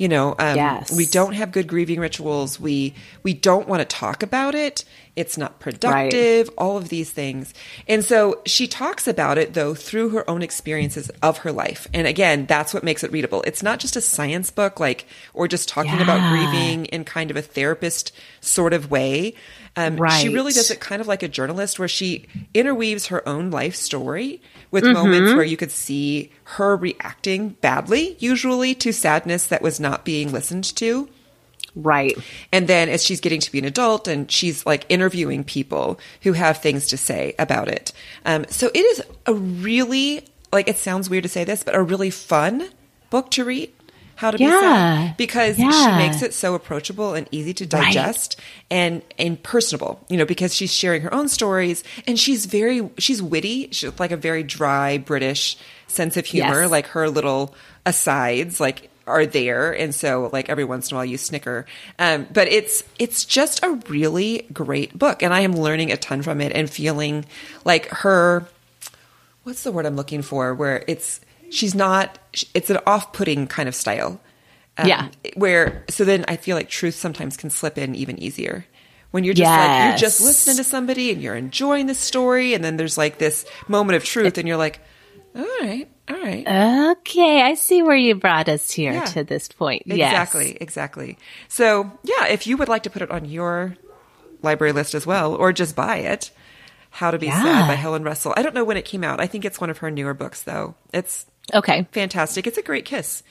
[0.00, 0.90] You know, um, Yes.
[0.96, 2.58] we don't have good grieving rituals.
[2.58, 4.82] We we don't want to talk about it.
[5.14, 6.48] It's not productive.
[6.56, 7.52] All of these things,
[7.86, 11.86] and so she talks about it though through her own experiences of her life.
[11.92, 13.42] And again, that's what makes it readable.
[13.42, 17.36] It's not just a science book, like or just talking about grieving in kind of
[17.36, 18.10] a therapist
[18.40, 19.34] sort of way.
[19.76, 23.50] Um, She really does it kind of like a journalist, where she interweaves her own
[23.50, 24.92] life story with Mm-hmm.
[24.94, 30.32] moments where you could see her reacting badly, usually to sadness that was not being
[30.32, 31.08] listened to.
[31.76, 32.16] Right.
[32.52, 36.32] And then as she's getting to be an adult and she's like interviewing people who
[36.32, 37.92] have things to say about it.
[38.24, 41.82] Um, so it is a really, like, it sounds weird to say this, but a
[41.82, 42.68] really fun
[43.08, 43.72] book to read.
[44.20, 44.60] How to be Yeah.
[44.60, 45.64] sad because she
[45.96, 48.38] makes it so approachable and easy to digest
[48.70, 49.98] and and personable.
[50.10, 53.68] You know, because she's sharing her own stories and she's very she's witty.
[53.72, 55.56] She's like a very dry British
[55.86, 56.60] sense of humor.
[56.60, 56.70] Yes.
[56.70, 57.54] Like her little
[57.86, 61.64] asides, like are there and so like every once in a while you snicker
[61.98, 66.22] um, but it's it's just a really great book and i am learning a ton
[66.22, 67.24] from it and feeling
[67.64, 68.46] like her
[69.42, 72.18] what's the word i'm looking for where it's she's not
[72.54, 74.20] it's an off-putting kind of style
[74.78, 75.08] Um, Yeah.
[75.36, 78.64] where so then i feel like truth sometimes can slip in even easier
[79.10, 82.62] when you're just like you're just listening to somebody and you're enjoying the story and
[82.64, 84.80] then there's like this moment of truth and you're like
[85.34, 86.46] all right all right
[86.90, 87.40] Okay.
[87.42, 89.04] I see where you brought us here Yeah.
[89.04, 89.82] to this point.
[89.86, 90.10] Yes.
[90.10, 91.18] Exactly, exactly.
[91.48, 93.76] So, yeah, if you would like to put it on your
[94.42, 96.30] library list as well, or just buy it,
[96.90, 97.42] How to Be Yeah.
[97.42, 98.34] Sad by Helen Russell.
[98.36, 99.20] I don't know when it came out.
[99.20, 100.74] I think it's one of her newer books, though.
[100.92, 101.86] It's Okay.
[101.92, 102.46] fantastic.
[102.46, 103.22] It's a great kiss.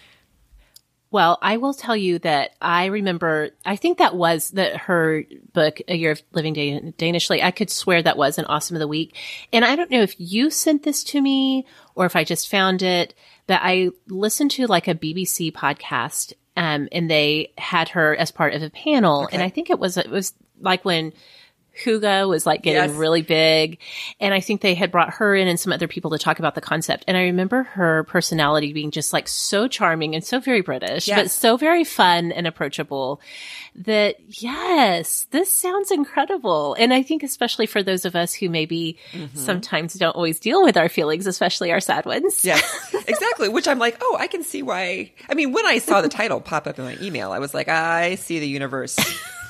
[1.12, 5.82] Well, I will tell you that I remember, I think that was that her book,
[5.88, 7.44] A Year of Living Dan- Danishly.
[7.44, 9.16] I could swear that was an awesome of the week.
[9.52, 12.84] And I don't know if you sent this to me or if I just found
[12.84, 13.16] it,
[13.48, 18.54] but I listened to like a BBC podcast, um, and they had her as part
[18.54, 19.28] of a panel.
[19.32, 21.14] And I think it was, it was like when,
[21.80, 22.98] Hygge was like getting Yes.
[22.98, 23.80] really big.
[24.20, 26.56] And I think they had brought her in and some other people to talk about
[26.56, 27.06] the concept.
[27.08, 31.32] And I remember her personality being just like so charming and so very British, but
[31.32, 33.22] so very fun and approachable
[33.80, 36.76] that yes, this sounds incredible.
[36.78, 39.38] And I think especially for those of us who maybe mm-hmm.
[39.38, 42.44] sometimes don't always deal with our feelings, especially our sad ones.
[42.44, 43.48] Yes, exactly.
[43.48, 45.12] Which I'm like, oh, I can see why.
[45.30, 47.70] I mean, when I saw the title pop up in my email, I was like,
[47.70, 48.98] I see the universe.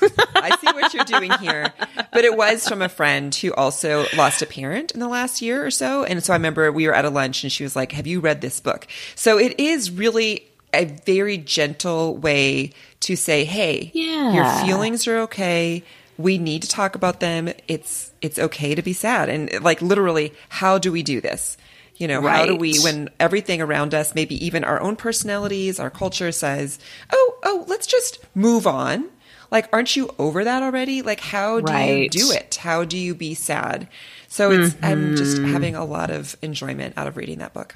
[0.35, 1.73] I see what you're doing here.
[2.13, 5.65] But it was from a friend who also lost a parent in the last year
[5.65, 6.03] or so.
[6.03, 8.19] And so I remember we were at a lunch and she was like, Have you
[8.19, 8.87] read this book?
[9.15, 14.33] So it is really a very gentle way to say, Hey, Yeah.
[14.33, 15.83] your feelings are okay.
[16.17, 17.49] We need to talk about them.
[17.67, 19.29] It's it's okay to be sad.
[19.29, 21.57] And like literally, how do we do this?
[21.95, 25.89] You know, how do we when everything around us, maybe even our own personalities, our
[25.89, 26.79] culture says,
[27.11, 29.09] "Oh, oh, let's just move on."
[29.51, 31.01] Like, aren't you over that already?
[31.01, 32.55] Like, how do you do it?
[32.55, 33.87] How do you be sad?
[34.27, 35.51] So it's I'm just Mm-hmm.
[35.53, 37.75] having a lot of enjoyment out of reading that book.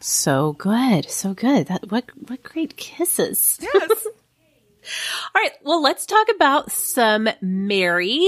[0.00, 1.10] So good.
[1.10, 1.66] So good.
[1.66, 3.58] That what what great kisses.
[3.74, 4.06] Yes.
[5.34, 5.52] All right.
[5.64, 8.26] Well, let's talk about some marry,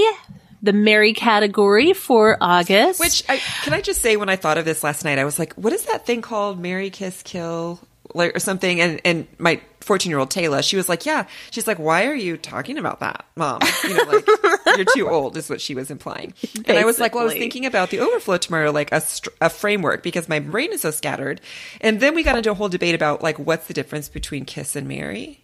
[0.61, 2.99] the marry category for August.
[2.99, 5.39] Which I, can I just say, when I thought of this last night, I was
[5.39, 6.59] like, "What is that thing called?
[6.59, 7.79] Marry Kiss Kill."
[8.13, 11.65] Like, or something, and and my fourteen year old Taylor, she was like, "Yeah." She's
[11.67, 13.59] like, "Why are you talking about that, mom?
[13.83, 14.27] You know, like
[14.77, 16.33] you're too old," is what she was implying.
[16.65, 19.01] And I was like, "Well, I was thinking about the overflow tomorrow, like a
[19.39, 21.41] a framework, because my brain is so scattered."
[21.79, 24.75] And then we got into a whole debate about like what's the difference between kiss
[24.75, 25.39] and marry.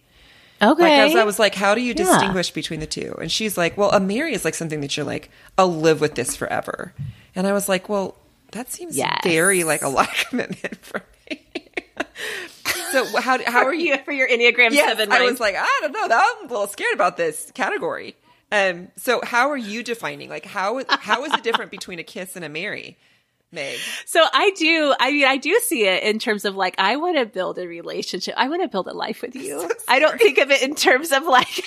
[0.60, 0.82] okay.
[0.82, 2.04] Like as I was like, how do you Yeah.
[2.04, 3.14] distinguish between the two?
[3.20, 6.16] And she's like, well, a marry is like something that you're like, I'll live with
[6.16, 6.92] this forever.
[7.36, 8.16] And I was like, well,
[8.52, 9.20] that seems Yes.
[9.22, 11.44] very like a lot of commitment for me.
[12.90, 13.96] So how how are you?
[13.98, 15.12] for your Enneagram Yes, Seven?
[15.12, 16.08] I was like, I don't know.
[16.10, 18.16] I'm a little scared about this category.
[18.50, 20.28] Um, so how are you defining?
[20.30, 22.96] Like how how is it different between a kiss and a marry,
[23.52, 23.78] Meg?
[24.06, 24.94] So I do.
[24.98, 27.66] I mean, I do see it in terms of like, I want to build a
[27.66, 28.34] relationship.
[28.36, 29.70] I want to build a life with you.
[29.86, 31.62] I don't think of it in terms of like,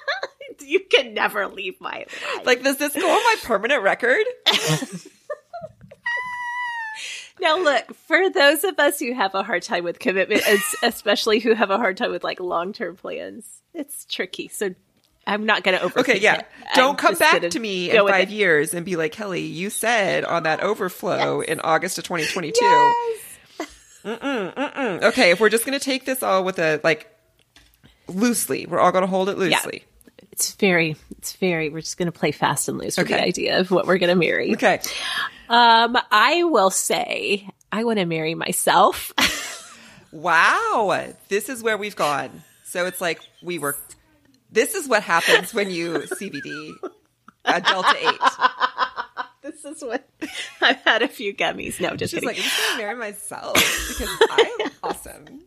[0.60, 2.46] you can never leave my life.
[2.46, 4.24] Like, does this go on my permanent record?
[7.42, 10.42] Now, look, for those of us who have a hard time with commitment,
[10.82, 14.48] especially who have a hard time with like long term plans, it's tricky.
[14.48, 14.74] So
[15.26, 16.00] I'm not going to over.
[16.00, 16.42] Okay, yeah.
[16.74, 18.34] Don't come back to me in five it.
[18.34, 22.58] years and be like, Kelly, you said on that overflow in August of 2022.
[22.64, 23.18] Yes.
[24.04, 27.08] Mm, Okay, if we're just going to take this all with a, like,
[28.08, 29.84] loosely, we're all going to hold it loosely.
[30.32, 33.60] It's very, it's very, we're just going to play fast and loose with the idea
[33.60, 34.52] of what we're going to marry.
[34.54, 34.80] Okay.
[35.48, 39.12] Um, I will say I want to marry myself.
[40.12, 41.08] Wow.
[41.28, 42.42] This is where we've gone.
[42.64, 43.76] So it's like we were,
[44.50, 46.74] this is what happens when you CBD
[47.46, 48.14] a Delta 8.
[49.42, 50.06] this is what
[50.60, 51.80] I've had a few gummies.
[51.80, 52.28] No, just She's kidding.
[52.28, 55.40] like, I'm just going to marry myself because I'm awesome.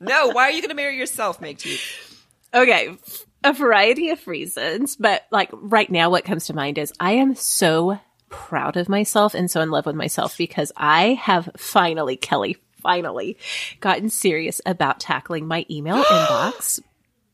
[0.00, 1.78] No, why are you going to marry yourself, Meg T?
[2.52, 2.96] Okay,
[3.44, 7.36] a variety of reasons, but like right now, what comes to mind is I am
[7.36, 8.00] so
[8.30, 13.36] proud of myself and so in love with myself because I have finally, Kelly, finally
[13.80, 16.80] gotten serious about tackling my email inbox.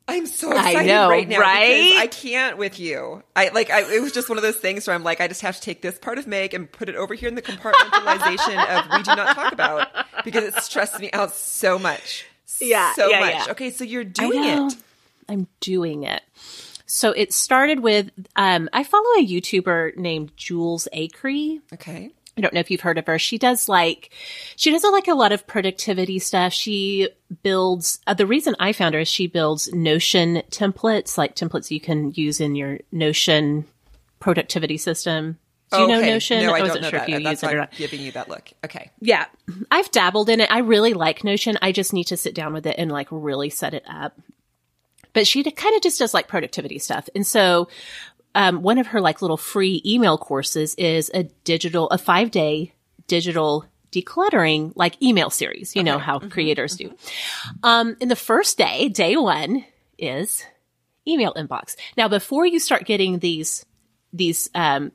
[0.09, 1.83] I'm so I excited know, right now right?
[1.83, 3.23] because I can't with you.
[3.35, 5.43] I like I, it was just one of those things where I'm like I just
[5.43, 8.79] have to take this part of Meg and put it over here in the compartmentalization
[8.79, 9.89] of we do not talk about
[10.25, 12.25] because it stresses me out so much.
[12.61, 13.35] Yeah, so yeah, much.
[13.35, 13.47] yeah.
[13.51, 14.77] Okay, so you're doing it.
[15.29, 16.23] I'm doing it.
[16.87, 21.61] So it started with um, I follow a YouTuber named Jules Acree.
[21.75, 22.13] Okay.
[22.39, 23.19] I don't know if you've heard of her.
[23.19, 24.11] She does like,
[24.57, 26.53] she does like a lot of productivity stuff.
[26.53, 27.09] She
[27.43, 31.81] builds, uh, the reason I found her is she builds Notion templates, like templates you
[31.81, 33.65] can use in your Notion
[34.21, 35.39] productivity system.
[35.73, 36.45] Do you know Notion?
[36.45, 37.09] No, I, wasn't don't know sure that.
[37.09, 37.73] if you That's use it or I'm not.
[37.73, 38.51] giving you that look.
[38.65, 38.91] Okay.
[39.01, 39.25] Yeah.
[39.71, 40.53] I've dabbled in it.
[40.53, 41.59] I really like Notion.
[41.63, 44.17] I just need to sit down with it and like really set it up.
[45.17, 47.09] But she kind of just does like productivity stuff.
[47.15, 47.69] And so,
[48.35, 52.75] um, one of her like little free email courses is a digital, a five day
[53.07, 55.75] digital decluttering like email series.
[55.75, 56.93] You know how creators do.
[57.63, 59.65] Um, in the first day, day one
[59.97, 60.45] is
[61.09, 61.77] email inbox.
[61.97, 63.65] Now, before you start getting these,
[64.13, 64.93] these, um,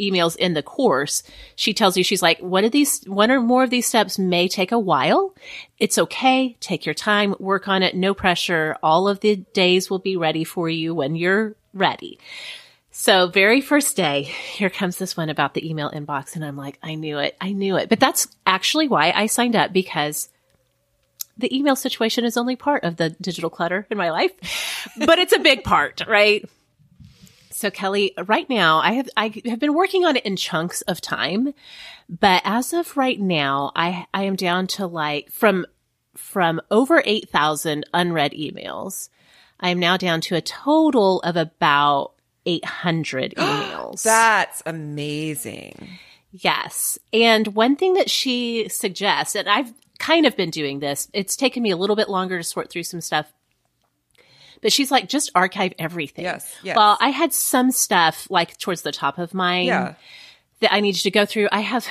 [0.00, 1.22] emails in the course,
[1.56, 4.48] she tells you, she's like, one of these, one or more of these steps may
[4.48, 5.34] take a while.
[5.78, 6.56] It's okay.
[6.60, 7.94] Take your time, work on it.
[7.94, 8.76] No pressure.
[8.82, 12.18] All of the days will be ready for you when you're ready.
[12.90, 16.36] So very first day, here comes this one about the email inbox.
[16.36, 17.36] And I'm like, I knew it.
[17.40, 17.88] I knew it.
[17.88, 20.28] But that's actually why I signed up because
[21.36, 24.30] the email situation is only part of the digital clutter in my life,
[24.96, 26.48] but it's a big part, right?
[27.64, 31.00] So Kelly, right now I have, I have been working on it in chunks of
[31.00, 31.54] time,
[32.10, 35.64] but as of right now, I, I am down to like from,
[36.14, 39.08] from over 8,000 unread emails.
[39.58, 42.12] I am now down to a total of about
[42.44, 44.02] 800 emails.
[44.02, 45.88] That's amazing.
[46.32, 46.98] Yes.
[47.14, 51.62] And one thing that she suggests, and I've kind of been doing this, it's taken
[51.62, 53.32] me a little bit longer to sort through some stuff.
[54.64, 56.24] But she's like, just archive everything.
[56.24, 56.50] Yes.
[56.62, 56.74] yes.
[56.74, 59.94] Well, I had some stuff like towards the top of mine yeah.
[60.60, 61.48] that I needed to go through.
[61.52, 61.86] I have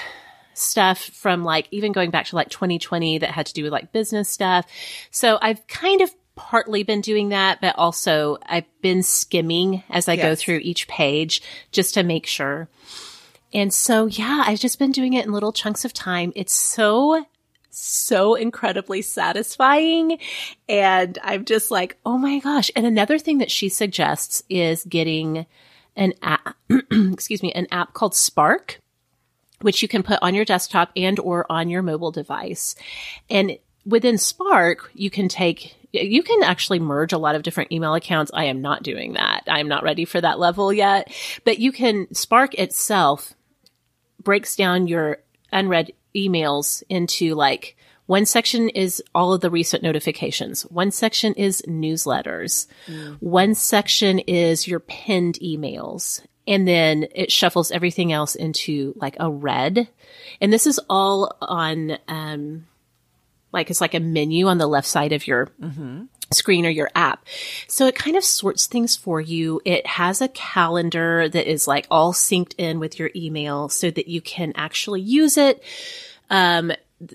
[0.56, 3.92] stuff from like even going back to like 2020 that had to do with like
[3.92, 4.66] business stuff.
[5.12, 10.14] So I've kind of partly been doing that, but also I've been skimming as I
[10.14, 10.24] yes.
[10.24, 12.70] go through each page just to make sure.
[13.54, 16.34] And so, yeah, I've just been doing it in little chunks of time.
[16.36, 17.24] It's so,
[17.74, 20.20] so incredibly satisfying.
[20.70, 22.72] And I'm just like, oh my gosh.
[22.76, 25.46] And another thing that she suggests is getting
[25.96, 26.56] an app,
[26.92, 28.80] excuse me, an app called Spark,
[29.62, 32.76] which you can put on your desktop and or on your mobile device.
[33.30, 37.94] And within Spark, you can take you can actually merge a lot of different email
[37.94, 38.32] accounts.
[38.34, 39.44] I am not doing that.
[39.48, 41.14] I'm not ready for that level yet,
[41.44, 43.36] but you can Spark itself
[44.24, 45.20] breaks down your
[45.52, 50.64] unread emails into like one section is all of the recent notifications.
[50.64, 52.68] One section is newsletters.
[52.88, 53.18] Mm.
[53.22, 56.22] One section is your pinned emails.
[56.46, 59.88] And then it shuffles everything else into like a red.
[60.42, 62.68] And this is all on, um,
[63.54, 66.90] like it's like a menu on the left side of your mm-hmm screen or your
[66.96, 67.26] app.
[67.68, 69.62] So it kind of sorts things for you.
[69.66, 74.08] It has a calendar that is like all synced in with your email so that
[74.08, 75.64] you can actually use it,
[76.30, 76.72] um,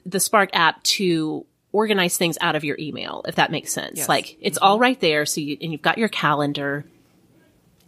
[0.06, 3.98] the Spark app to organize things out of your email, if that makes sense.
[3.98, 4.08] Yes.
[4.08, 4.66] Like it's mm-hmm.
[4.66, 5.26] all right there.
[5.26, 6.84] So you, and you've got your calendar.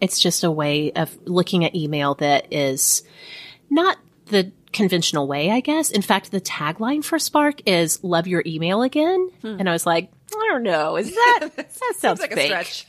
[0.00, 3.02] It's just a way of looking at email that is
[3.68, 5.90] not the conventional way, I guess.
[5.90, 9.30] In fact, the tagline for Spark is love your email again.
[9.42, 9.56] Hmm.
[9.58, 10.96] And I was like, I don't know.
[10.96, 12.52] Is that, that sounds like fake.
[12.52, 12.86] a stretch.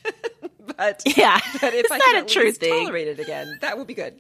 [0.77, 2.85] but yeah, but if is I that can a true thing?
[2.85, 4.19] tolerate it again, that would be good.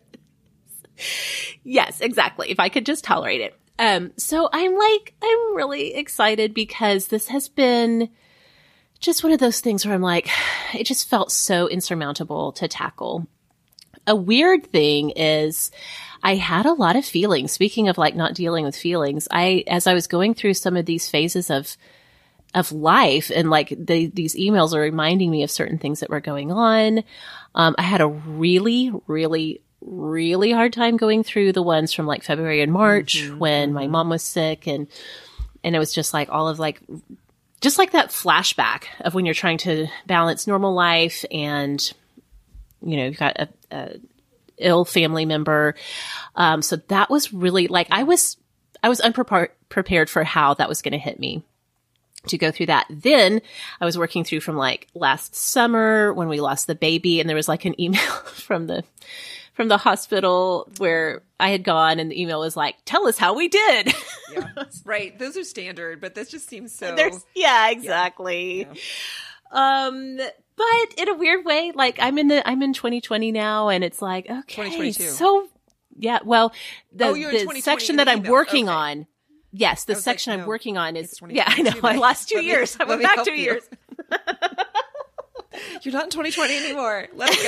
[1.63, 2.51] Yes, exactly.
[2.51, 3.57] If I could just tolerate it.
[3.79, 8.09] Um, so I'm like, I'm really excited because this has been
[8.99, 10.29] just one of those things where I'm like,
[10.73, 13.27] it just felt so insurmountable to tackle.
[14.07, 15.71] A weird thing is
[16.23, 17.51] I had a lot of feelings.
[17.51, 20.85] Speaking of like not dealing with feelings, I, as I was going through some of
[20.85, 21.75] these phases of,
[22.53, 26.19] of life and like the, these emails are reminding me of certain things that were
[26.19, 27.03] going on.
[27.55, 32.23] Um, I had a really, really, really hard time going through the ones from like
[32.23, 33.75] February and March mm-hmm, when mm-hmm.
[33.75, 34.87] my mom was sick and,
[35.63, 36.81] and it was just like all of like,
[37.61, 41.93] just like that flashback of when you're trying to balance normal life and,
[42.83, 43.95] you know, you've got a, a
[44.61, 45.75] ill family member.
[46.35, 48.37] Um, so that was really like, I was,
[48.83, 51.43] I was unprepared for how that was going to hit me
[52.27, 52.85] to go through that.
[52.89, 53.41] Then
[53.79, 57.35] I was working through from like last summer when we lost the baby and there
[57.35, 58.83] was like an email from the
[59.53, 63.35] from the hospital where I had gone and the email was like, "Tell us how
[63.35, 63.93] we did."
[64.33, 64.47] yeah.
[64.85, 65.17] Right.
[65.17, 68.61] Those are standard, but this just seems so There's, Yeah, exactly.
[68.61, 68.73] Yeah.
[69.51, 70.19] Um
[70.61, 74.01] but in a weird way, like I'm in the I'm in 2020 now and it's
[74.01, 74.91] like, okay.
[74.91, 75.47] So
[75.97, 76.53] yeah, well,
[76.93, 78.75] the, oh, the section that I'm working okay.
[78.75, 79.07] on
[79.53, 81.43] Yes, the section like, no, I'm working on is yeah.
[81.45, 81.73] I know.
[81.83, 82.77] I lost two years.
[82.79, 83.43] I went back two you.
[83.43, 83.63] years.
[85.81, 87.07] You're not in 2020 anymore.
[87.13, 87.43] Let it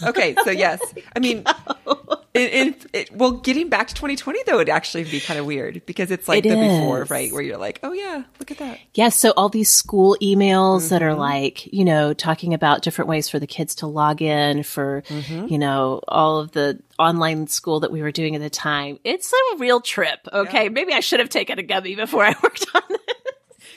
[0.00, 0.08] go.
[0.08, 0.80] okay, so yes,
[1.14, 1.44] I mean,
[1.86, 2.21] no.
[2.34, 5.84] In, in it, well, getting back to 2020 though would actually be kind of weird
[5.84, 6.78] because it's like it the is.
[6.78, 7.32] before, right?
[7.32, 8.78] Where you're like, oh yeah, look at that.
[8.78, 10.88] Yes, yeah, so all these school emails mm-hmm.
[10.88, 11.20] that are mm-hmm.
[11.20, 15.48] like, you know, talking about different ways for the kids to log in for, mm-hmm.
[15.48, 18.98] you know, all of the online school that we were doing at the time.
[19.04, 20.20] It's a real trip.
[20.32, 20.68] Okay, yeah.
[20.70, 23.00] maybe I should have taken a gummy before I worked on it.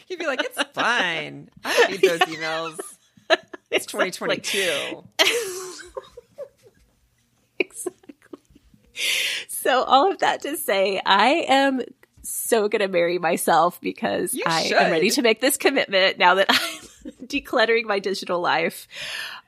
[0.07, 1.49] You'd be like, it's fine.
[1.63, 2.79] I don't need those emails.
[3.71, 5.03] It's 2022.
[9.47, 11.81] So all of that to say, I am
[12.21, 14.77] so going to marry myself because you I should.
[14.77, 18.87] am ready to make this commitment now that I'm decluttering my digital life.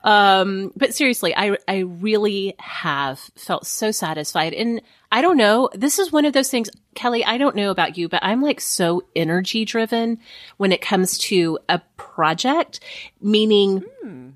[0.03, 4.53] Um, but seriously, I, I really have felt so satisfied.
[4.53, 4.81] And
[5.11, 8.09] I don't know, this is one of those things, Kelly, I don't know about you,
[8.09, 10.19] but I'm like so energy driven
[10.57, 12.79] when it comes to a project,
[13.21, 14.29] meaning, hmm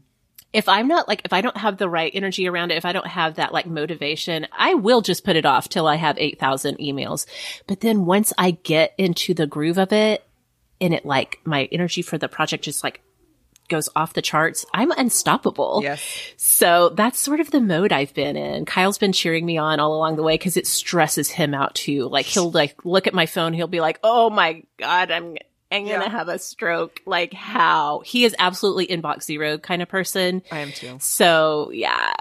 [0.53, 2.91] if I'm not like, if I don't have the right energy around it, if I
[2.91, 6.77] don't have that like motivation, I will just put it off till I have 8,000
[6.77, 7.25] emails.
[7.67, 10.25] But then once I get into the groove of it
[10.81, 13.01] and it like my energy for the project just like
[13.69, 15.79] goes off the charts, I'm unstoppable.
[15.81, 16.03] Yes.
[16.35, 18.65] So that's sort of the mode I've been in.
[18.65, 22.09] Kyle's been cheering me on all along the way because it stresses him out too.
[22.09, 25.37] Like he'll like look at my phone, he'll be like, "Oh my god, I'm
[25.71, 26.09] I'm gonna Yeah.
[26.09, 30.41] have a stroke." Like how he is absolutely inbox zero kind of person.
[30.51, 30.97] I am too.
[30.99, 32.13] So yeah.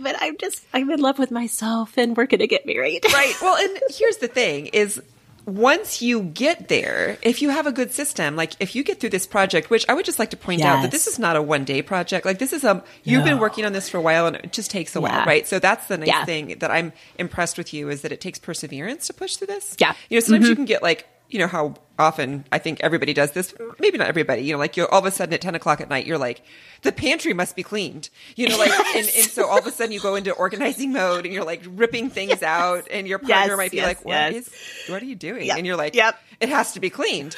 [0.00, 3.04] But I'm just I'm in love with myself and we're gonna get married.
[3.12, 3.34] Right.
[3.42, 5.00] Well, and here's the thing is
[5.44, 9.08] once you get there, if you have a good system, like if you get through
[9.08, 11.42] this project, which I would just like to point out that this is not a
[11.42, 12.26] one day project.
[12.26, 14.70] Like this is a, you've been working on this for a while and it just
[14.70, 15.48] takes a while, right?
[15.48, 16.24] So that's the nice Yeah.
[16.26, 19.74] thing that I'm impressed with you is that it takes perseverance to push through this.
[19.78, 19.94] Yeah.
[20.10, 20.58] You know, sometimes you mm-hmm.
[20.58, 23.52] can get like, you know how often I think everybody does this.
[23.80, 24.42] Maybe not everybody.
[24.42, 26.42] You know, like you all of a sudden at ten o'clock at night, you're like,
[26.82, 28.08] the pantry must be cleaned.
[28.36, 31.24] You know, like, and, and so all of a sudden you go into organizing mode
[31.24, 34.12] and you're like ripping things out, and your partner Yes, might be yes, like, "What
[34.12, 34.34] yes.
[34.46, 34.90] is?
[34.90, 36.18] What are you doing?" Yep, And you're like, yep.
[36.40, 37.36] It has to be cleaned."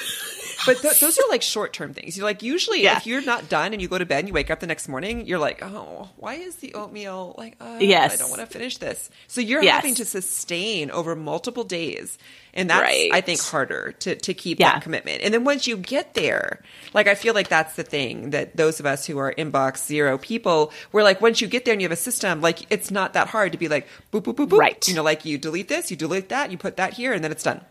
[0.66, 2.18] But th- those are like short term things.
[2.18, 2.98] You're like, usually Yeah.
[2.98, 4.88] if you're not done and you go to bed and you wake up the next
[4.88, 7.57] morning, you're like, "Oh, why is the oatmeal like?
[7.59, 8.12] Uh, Yes.
[8.12, 9.76] I don't want to finish this." So you're Yes.
[9.76, 12.18] having to sustain over multiple days.
[12.53, 13.09] And that's, Right.
[13.11, 14.72] I think, harder to, to keep Yeah.
[14.72, 15.22] that commitment.
[15.22, 16.61] And then once you get there,
[16.92, 20.18] like, I feel like that's the thing that those of us who are inbox zero
[20.18, 23.14] people, we're like, once you get there and you have a system, like, it's not
[23.14, 24.59] that hard to be like, boop, boop, boop, boop.
[24.59, 24.86] Right.
[24.88, 27.30] You know, like you delete this, you delete that, you put that here, and then
[27.32, 27.62] it's done.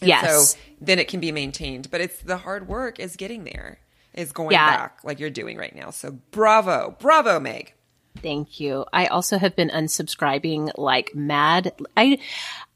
[0.00, 0.52] And Yes.
[0.54, 1.90] So then it can be maintained.
[1.90, 3.78] But it's the hard work is getting there,
[4.14, 4.76] is going Yeah.
[4.76, 5.90] back like you're doing right now.
[5.90, 6.96] So bravo.
[6.98, 7.74] Bravo, Meg.
[8.22, 8.84] Thank you.
[8.92, 11.72] I also have been unsubscribing like mad.
[11.96, 12.18] I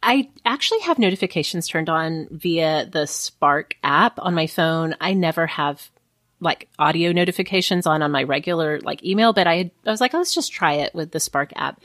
[0.02, 4.94] I actually have notifications turned on via the Spark app on my phone.
[5.00, 5.90] I never have
[6.40, 10.12] like audio notifications on on my regular like email, but I had, I was like,
[10.12, 11.80] let's just try it with the Spark app.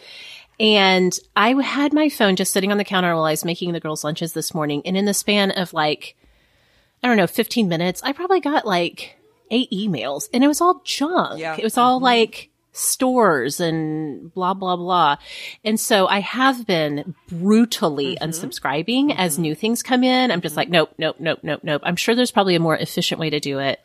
[0.60, 3.80] And I had my phone just sitting on the counter while I was making the
[3.80, 4.82] girls' lunches this morning.
[4.86, 6.16] And in the span of like,
[7.02, 9.18] I don't know, 15 minutes, I probably got like
[9.52, 11.40] eight emails and it was all junk.
[11.40, 11.56] Yeah.
[11.58, 12.06] It was all mm-hmm.
[12.06, 15.18] like stores and blah, blah, blah.
[15.64, 18.30] And so I have been brutally mm-hmm.
[18.30, 19.20] unsubscribing mm-hmm.
[19.20, 20.30] as new things come in.
[20.30, 21.82] I'm just like, nope, nope, nope, nope, nope.
[21.86, 23.80] I'm sure there's probably a more efficient way to do it,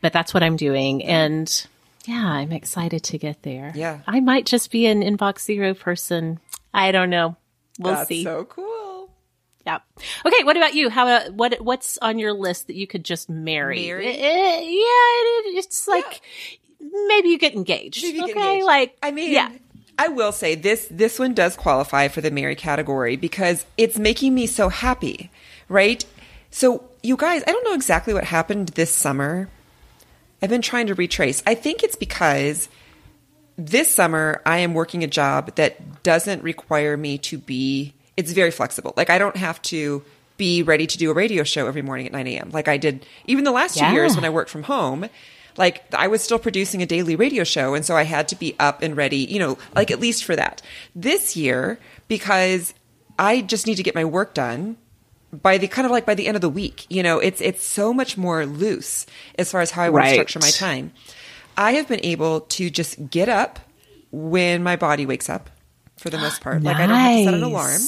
[0.00, 1.04] but that's what I'm doing.
[1.04, 1.66] And
[2.06, 3.72] yeah, I'm excited to get there.
[3.74, 4.00] Yeah.
[4.06, 6.38] I might just be an inbox zero person.
[6.72, 7.36] I don't know.
[7.78, 8.22] We'll That's see.
[8.22, 9.10] so cool.
[9.66, 9.78] Yeah.
[10.24, 10.44] Okay.
[10.44, 10.88] What about you?
[10.90, 13.86] How uh, what what's on your list that you could just marry?
[13.86, 14.06] Marry?
[14.06, 16.20] Eh, eh, yeah, it, it's like
[16.80, 18.02] maybe you get engaged.
[18.02, 18.66] Maybe you okay, get engaged.
[18.66, 19.50] like I mean, yeah,
[19.98, 24.34] I will say this this one does qualify for the marry category because it's making
[24.34, 25.30] me so happy,
[25.68, 26.04] right?
[26.50, 29.48] So you guys, I don't know exactly what happened this summer.
[30.42, 31.42] I've been trying to retrace.
[31.46, 32.68] I think it's because
[33.56, 38.50] this summer I am working a job that doesn't require me to be it's very
[38.50, 38.94] flexible.
[38.96, 40.02] Like I don't have to
[40.36, 42.50] be ready to do a radio show every morning at 9 a.m.
[42.50, 45.08] like I did even the last two years when I worked from home.
[45.56, 48.54] Like I was still producing a daily radio show, and so I had to be
[48.58, 50.60] up and ready, you know, like at least for that.
[50.94, 51.78] This year,
[52.08, 52.74] because
[53.18, 54.76] I just need to get my work done
[55.42, 57.64] by the kind of like by the end of the week, you know, it's it's
[57.64, 59.06] so much more loose
[59.38, 60.92] as far as how I want to structure my time.
[61.56, 63.58] I have been able to just get up
[64.10, 65.50] when my body wakes up
[65.96, 66.62] for the most part.
[66.62, 67.80] Like I don't have to set an alarm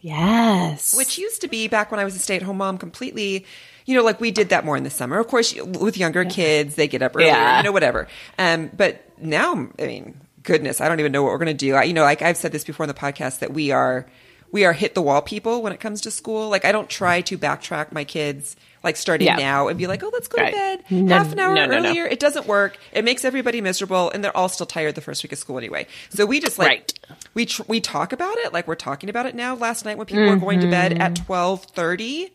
[0.00, 0.96] Yes.
[0.96, 3.46] which used to be back when I was a stay at home mom completely.
[3.84, 5.18] You know, like we did that more in the summer.
[5.18, 7.56] Of course, with younger kids, they get up earlier, Yeah.
[7.58, 8.06] you know, whatever.
[8.38, 11.74] Um, but now, I mean, goodness, I don't even know what we're going to do.
[11.74, 14.06] I, you know, like I've said this before in the podcast that we are,
[14.50, 16.48] we are hit the wall people when it comes to school.
[16.48, 19.36] Like I don't try to backtrack my kids, like starting Yeah.
[19.36, 20.50] now and be like, oh, let's go Right.
[20.50, 22.06] to bed No, half an hour no, no, earlier.
[22.06, 22.78] It doesn't work.
[22.92, 25.86] It makes everybody miserable, and they're all still tired the first week of school anyway.
[26.10, 27.18] So we just like Right.
[27.34, 29.54] we tr- we talk about it like we're talking about it now.
[29.54, 31.24] Last night when people were going to bed at mm-hmm.
[31.24, 32.32] twelve thirty,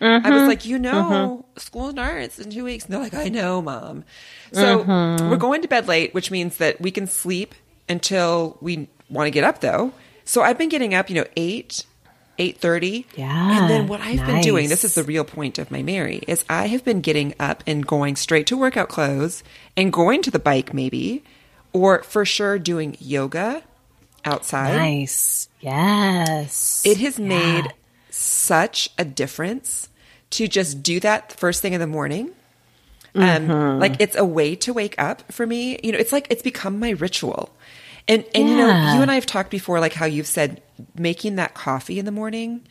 [0.00, 0.48] I was mm-hmm.
[0.48, 1.58] like, you know, mm-hmm.
[1.58, 2.84] school starts in two weeks.
[2.84, 4.04] And they're like, I know, mom.
[4.52, 7.54] So we're going to bed late, which means that we can sleep
[7.88, 9.92] until we want to get up, though.
[10.24, 11.84] So I've been getting up, you know, eight.
[12.36, 15.84] 8:30 Yeah, and then what I've been doing this is the real point of my
[15.84, 19.44] marry is I have been getting up and going straight to workout clothes
[19.76, 21.22] and going to the bike maybe
[21.72, 23.62] or for sure doing yoga
[24.24, 25.48] outside nice.
[25.60, 26.82] Yes.
[26.84, 27.72] it has made
[28.10, 29.88] such a difference
[30.30, 32.30] to just do that first thing in the morning.
[33.16, 35.78] Um, like it's a way to wake up for me.
[35.84, 37.54] You know, it's like it's become my ritual.
[38.06, 40.60] And and you know, you and I have talked before, like how you've said
[40.94, 42.62] making that coffee in the morning,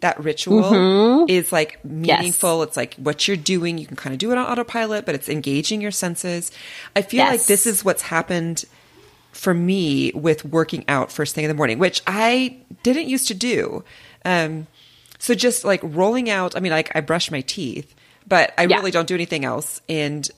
[0.00, 1.24] that ritual Mm-hmm.
[1.28, 2.62] is like meaningful.
[2.64, 3.78] It's like what you're doing.
[3.78, 6.50] You can kind of do it on autopilot, but it's engaging your senses.
[6.96, 8.64] I feel like this is what's happened
[9.30, 13.34] for me with working out first thing in the morning, which I didn't used to
[13.34, 13.84] do.
[14.24, 14.66] Um,
[15.18, 17.94] so just like rolling out, I mean, like I brush my teeth,
[18.26, 18.76] but I Yeah.
[18.78, 19.80] really don't do anything else.
[19.88, 20.28] And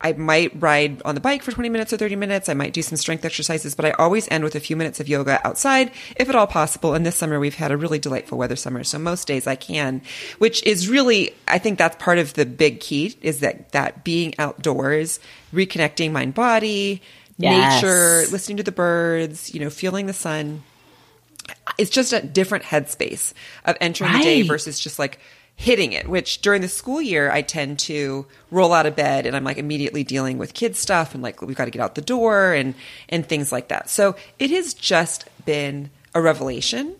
[0.00, 2.48] I might ride on the bike for 20 minutes or 30 minutes.
[2.48, 5.08] I might do some strength exercises, but I always end with a few minutes of
[5.08, 6.94] yoga outside, if at all possible.
[6.94, 8.82] And this summer we've had a really delightful weather summer.
[8.82, 10.00] So most days I can,
[10.38, 14.34] which is really, I think that's part of the big key is that, that being
[14.38, 15.20] outdoors,
[15.52, 17.02] reconnecting mind body,
[17.36, 17.82] yes.
[17.82, 20.62] nature, listening to the birds, you know, feeling the sun.
[21.78, 23.34] It's just a different headspace
[23.64, 24.18] of entering right.
[24.18, 25.18] the day versus just like,
[25.60, 29.36] hitting it, which during the school year, I tend to roll out of bed and
[29.36, 32.00] I'm like immediately dealing with kids stuff and like we've got to get out the
[32.00, 32.74] door and,
[33.10, 33.90] and things like that.
[33.90, 36.96] So it has just been a revelation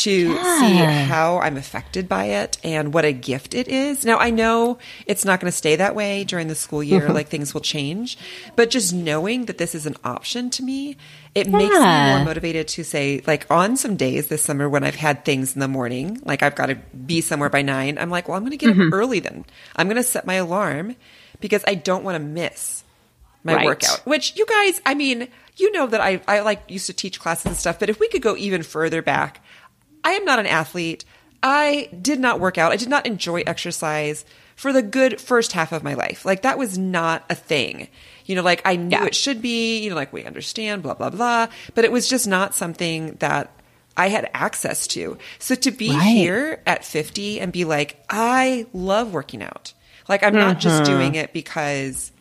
[0.00, 0.58] to yeah.
[0.60, 0.76] see
[1.08, 4.04] how I'm affected by it and what a gift it is.
[4.04, 7.12] Now, I know it's not going to stay that way during the school year, mm-hmm.
[7.12, 8.18] like things will change,
[8.56, 10.96] but just knowing that this is an option to me,
[11.34, 11.56] it yeah.
[11.56, 15.24] makes me more motivated to say, like, on some days this summer when I've had
[15.24, 18.36] things in the morning, like I've got to be somewhere by nine, I'm like, well,
[18.36, 18.88] I'm going to get mm-hmm.
[18.88, 19.44] up early then.
[19.76, 20.96] I'm going to set my alarm
[21.40, 22.84] because I don't want to miss
[23.42, 23.66] my right.
[23.66, 27.20] workout, which you guys, I mean, you know that I, I like used to teach
[27.20, 29.42] classes and stuff, but if we could go even further back,
[30.04, 31.04] I am not an athlete.
[31.42, 32.72] I did not work out.
[32.72, 34.24] I did not enjoy exercise
[34.56, 36.24] for the good first half of my life.
[36.24, 37.88] Like that was not a thing.
[38.26, 39.06] You know, like I knew yeah.
[39.06, 41.48] it should be, you know, like we understand, blah, blah, blah.
[41.74, 43.50] But it was just not something that
[43.96, 45.18] I had access to.
[45.38, 46.02] So to be right.
[46.02, 49.72] here at 50 and be like, I love working out.
[50.08, 50.40] Like I'm mm-hmm.
[50.40, 50.92] not just mm-hmm.
[50.92, 52.12] doing it because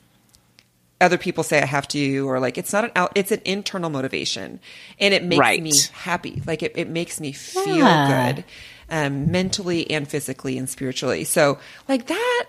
[1.01, 3.89] other people say I have to, or like it's not an out, it's an internal
[3.89, 4.59] motivation
[4.99, 5.61] and it makes right.
[5.61, 6.41] me happy.
[6.45, 8.33] Like it, it makes me feel yeah.
[8.33, 8.45] good,
[8.89, 11.23] um, mentally and physically and spiritually.
[11.23, 12.45] So like that,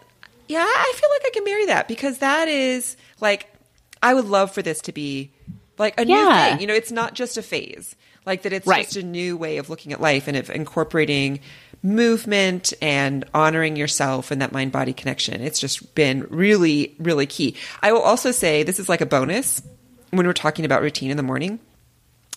[0.49, 3.53] yeah, I feel like I can marry that because that is like,
[4.03, 5.31] I would love for this to be
[5.79, 6.17] like a yeah.
[6.17, 6.61] new thing.
[6.61, 7.95] You know, it's not just a phase
[8.27, 8.85] like that it's right.
[8.85, 11.41] just a new way of looking at life and of incorporating
[11.83, 15.41] movement and honoring yourself and that mind body connection.
[15.41, 17.57] It's just been really, really key.
[17.83, 19.63] I will also say this is like a bonus
[20.11, 21.61] when we're talking about routine in the morning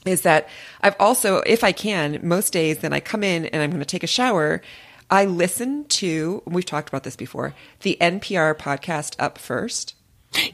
[0.06, 0.50] is that
[0.82, 3.86] I've also, if I can, most days, then I come in and I'm going to
[3.86, 4.62] take a shower.
[5.10, 9.96] I listen to, we've talked about this before, the NPR podcast Up First.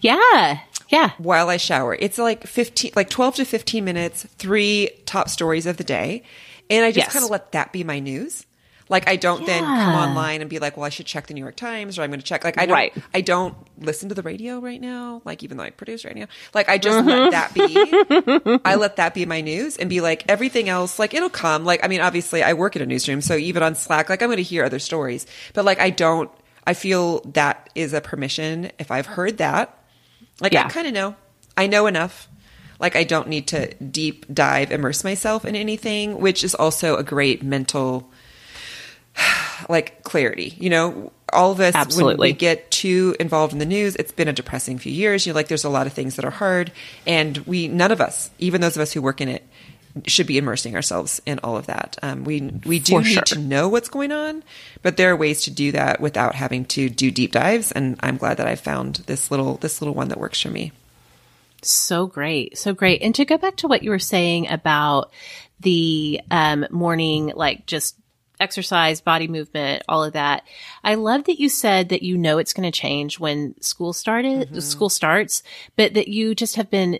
[0.01, 0.59] Yeah.
[0.89, 1.11] Yeah.
[1.17, 1.95] While I shower.
[1.95, 6.23] It's like 15, like 12 to 15 minutes, three top stories of the day.
[6.69, 7.13] And I just yes.
[7.13, 8.45] kind of let that be my news.
[8.89, 9.47] Like I don't yeah.
[9.47, 12.01] then come online and be like, well, I should check the New York Times or
[12.01, 12.43] I'm going to check.
[12.43, 12.93] Like I don't, right.
[13.13, 15.21] I don't listen to the radio right now.
[15.25, 16.25] Like even though I produce radio,
[16.55, 17.07] like I just mm-hmm.
[17.07, 18.59] let that be.
[18.65, 20.97] I let that be my news and be like everything else.
[20.97, 21.65] Like it'll come.
[21.65, 24.27] Like I mean, obviously I work at a newsroom, so even on Slack, like I'm
[24.27, 26.31] going to hear other stories, but like I don't.
[26.65, 28.71] I feel that is a permission.
[28.79, 29.75] If I've heard that,
[30.41, 30.65] like yeah.
[30.65, 31.15] I kind of know.
[31.55, 32.27] I know enough.
[32.79, 37.03] Like I don't need to deep dive immerse myself in anything, which is also a
[37.03, 38.09] great mental
[39.69, 40.55] like clarity.
[40.59, 42.15] You know, all of us Absolutely.
[42.15, 45.25] when we get too involved in the news, it's been a depressing few years.
[45.25, 46.71] You know, like there's a lot of things that are hard,
[47.05, 49.47] and we none of us, even those of us who work in it,
[50.05, 51.97] should be immersing ourselves in all of that.
[52.01, 53.23] Um, we we do For need sure.
[53.23, 54.43] to know what's going on,
[54.81, 57.71] but there are ways to do that without having to do deep dives.
[57.71, 60.71] And I'm glad that I found this little this little one that works for me.
[61.61, 63.01] So great, so great.
[63.01, 65.11] And to go back to what you were saying about
[65.59, 67.97] the um, morning, like just
[68.39, 70.43] exercise, body movement, all of that.
[70.83, 74.49] I love that you said that you know it's going to change when school started,
[74.49, 74.59] mm-hmm.
[74.59, 75.43] school starts,
[75.75, 76.99] but that you just have been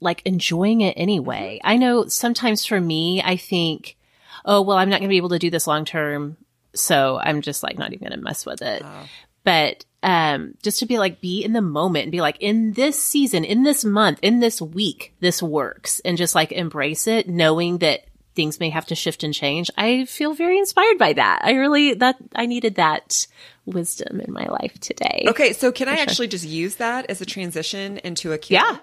[0.00, 1.60] like enjoying it anyway.
[1.64, 3.96] I know sometimes for me, I think,
[4.44, 6.36] oh, well, I'm not going to be able to do this long term.
[6.74, 8.82] So I'm just like not even going to mess with it.
[8.84, 9.08] Oh.
[9.44, 13.02] But um, just to be like, be in the moment and be like, in this
[13.02, 17.78] season, in this month, in this week, this works and just like embrace it, knowing
[17.78, 18.07] that
[18.38, 19.68] things may have to shift and change.
[19.76, 21.40] I feel very inspired by that.
[21.42, 23.26] I really, that, I needed that
[23.66, 25.24] wisdom in my life today.
[25.26, 25.52] Okay.
[25.52, 26.02] So can I sure.
[26.02, 28.60] actually just use that as a transition into a kill?
[28.60, 28.76] Yeah.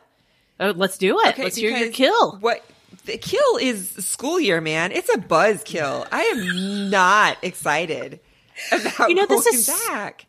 [0.60, 1.30] Oh, let's do it.
[1.30, 2.38] Okay, let's hear your kill.
[2.40, 2.66] What
[3.06, 4.92] the kill is school year, man.
[4.92, 6.06] It's a buzz kill.
[6.12, 8.20] I am not excited
[8.74, 10.26] about you know, this is, back.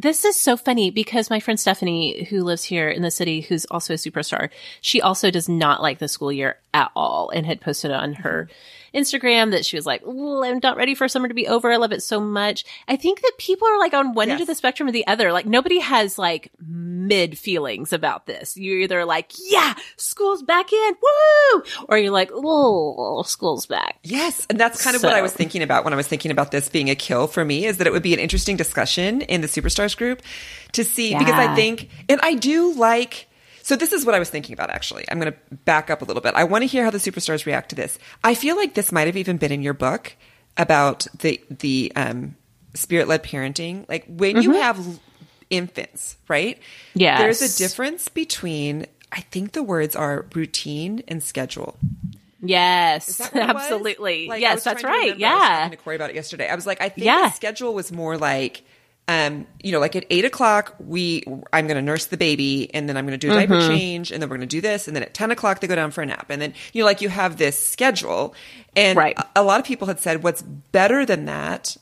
[0.00, 3.66] This is so funny because my friend Stephanie, who lives here in the city, who's
[3.66, 4.48] also a superstar,
[4.80, 8.48] she also does not like the school year at all and had posted on her
[8.48, 8.98] mm-hmm.
[8.98, 11.70] Instagram that she was like, I'm not ready for summer to be over.
[11.70, 12.64] I love it so much.
[12.88, 14.36] I think that people are like on one yes.
[14.36, 15.32] end of the spectrum or the other.
[15.32, 16.50] Like nobody has like
[17.06, 18.56] mid feelings about this.
[18.56, 21.62] You're either like, yeah, school's back in, woo!
[21.88, 23.98] Or you're like, oh, school's back.
[24.02, 24.46] Yes.
[24.50, 25.08] And that's kind of so.
[25.08, 27.44] what I was thinking about when I was thinking about this being a kill for
[27.44, 30.22] me is that it would be an interesting discussion in the superstars group
[30.72, 31.18] to see, yeah.
[31.18, 33.28] because I think, and I do like,
[33.62, 35.04] so this is what I was thinking about actually.
[35.10, 36.34] I'm going to back up a little bit.
[36.34, 37.98] I want to hear how the superstars react to this.
[38.24, 40.16] I feel like this might have even been in your book
[40.56, 42.36] about the the um,
[42.74, 43.88] spirit led parenting.
[43.88, 44.42] Like when mm-hmm.
[44.42, 45.00] you have
[45.50, 46.58] infants, right?
[46.94, 47.18] Yeah.
[47.18, 51.76] There's a difference between, I think the words are routine and schedule.
[52.42, 54.28] Yes, absolutely.
[54.28, 55.18] Like, yes, that's right.
[55.18, 55.28] Yeah.
[55.28, 56.48] I was talking to Corey about it yesterday.
[56.48, 57.28] I was like, I think yeah.
[57.28, 58.62] the schedule was more like,
[59.08, 62.88] um, you know, like at eight o'clock, we, I'm going to nurse the baby and
[62.88, 63.68] then I'm going to do a diaper mm-hmm.
[63.68, 64.86] change and then we're going to do this.
[64.86, 66.26] And then at 10 o'clock, they go down for a nap.
[66.30, 68.34] And then, you know, like you have this schedule.
[68.76, 69.18] And right.
[69.18, 71.76] a, a lot of people had said what's better than that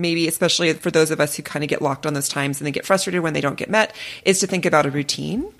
[0.00, 2.66] maybe especially for those of us who kind of get locked on those times and
[2.66, 3.94] they get frustrated when they don't get met,
[4.24, 5.52] is to think about a routine.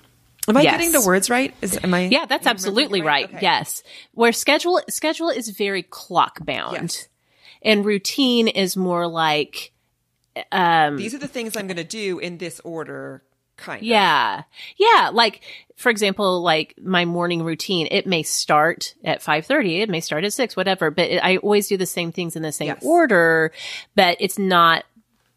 [0.47, 0.73] Am I yes.
[0.73, 1.53] getting the words right?
[1.61, 2.07] Is am I?
[2.07, 3.25] Yeah, that's absolutely right.
[3.25, 3.35] right.
[3.35, 3.39] Okay.
[3.41, 3.83] Yes,
[4.13, 7.07] where schedule schedule is very clock bound, yes.
[7.61, 9.71] and routine is more like
[10.51, 13.23] um, these are the things I'm going to do in this order.
[13.59, 13.87] Kind of.
[13.87, 14.43] Yeah.
[14.77, 15.11] Yeah.
[15.13, 15.41] Like,
[15.75, 20.33] for example, like my morning routine, it may start at 5.30, it may start at
[20.33, 22.83] 6, whatever, but it, I always do the same things in the same yes.
[22.83, 23.51] order,
[23.95, 24.83] but it's not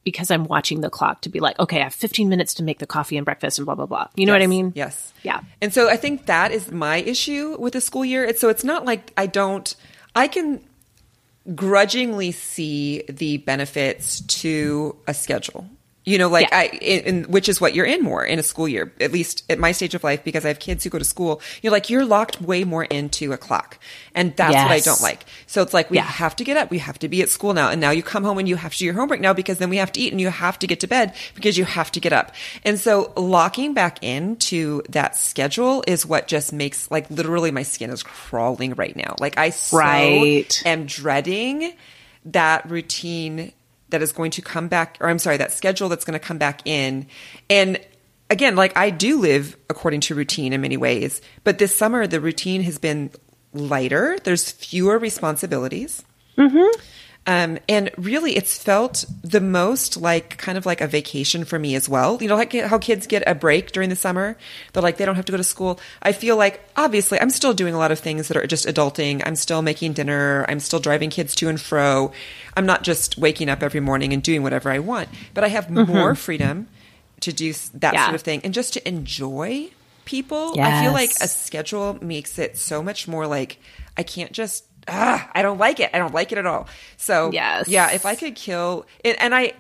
[0.05, 2.81] because I'm watching the clock to be like, okay, I have 15 minutes to make
[2.81, 4.09] the coffee and breakfast and blah, blah, blah.
[4.17, 4.73] You know yes, what I mean?
[4.75, 5.13] Yes.
[5.23, 5.41] Yeah.
[5.61, 8.25] And so I think that is my issue with the school year.
[8.25, 9.73] It's, so it's not like I don't,
[10.17, 10.61] I can
[11.55, 15.69] grudgingly see the benefits to a schedule
[16.05, 16.59] you know, like yeah.
[16.59, 19.45] I, in, in, which is what you're in more in a school year, at least
[19.49, 21.41] at my stage of life, because I have kids who go to school.
[21.63, 23.79] You're like, you're locked way more into a clock.
[24.15, 24.65] And that's yes.
[24.65, 25.25] what I don't like.
[25.47, 26.05] So it's like, we yeah.
[26.05, 26.71] have to get up.
[26.71, 27.71] We have to be at school now.
[27.71, 29.71] And now you come home and you have to do your homework now because then
[29.71, 32.01] we have to eat and you have to get to bed because you have to
[32.01, 32.35] get up.
[32.65, 37.91] And so locking back into that schedule is what just makes like literally my skin
[37.91, 39.15] is crawling right now.
[39.21, 40.63] Like I so right.
[40.67, 41.75] am dreading
[42.25, 43.53] that routine
[43.93, 46.39] that is going to come back, or I'm sorry, that schedule that's going to come
[46.39, 47.07] back in.
[47.49, 47.81] And
[48.29, 52.21] again, like I do live according to routine in many ways, but this summer the
[52.21, 53.11] routine has been
[53.55, 54.19] lighter.
[54.25, 56.03] There's fewer responsibilities.
[56.37, 56.81] Mm-hmm.
[57.25, 61.77] Um, and really, it's felt the most like kind of like a vacation for me
[61.77, 62.19] as well.
[62.21, 64.37] You know, like how kids get a break during the summer.
[64.73, 65.79] They're like, they don't have to go to school.
[66.03, 69.23] I feel like, obviously, I'm still doing a lot of things that are just adulting.
[69.25, 70.45] I'm still making dinner.
[70.49, 72.13] I'm still driving kids to and fro.
[72.57, 75.69] I'm not just waking up every morning and doing whatever I want, but I have
[75.69, 75.93] mm-hmm.
[75.93, 76.67] more freedom
[77.21, 78.05] to do that yeah.
[78.07, 79.71] sort of thing and just to enjoy
[80.05, 80.57] people.
[80.57, 80.73] Yes.
[80.73, 83.59] I feel like a schedule makes it so much more like
[83.97, 85.91] I can't just ah, I don't like it.
[85.93, 86.69] I don't like it at all.
[86.97, 87.69] So yes.
[87.69, 89.55] yeah, if I could kill and, and I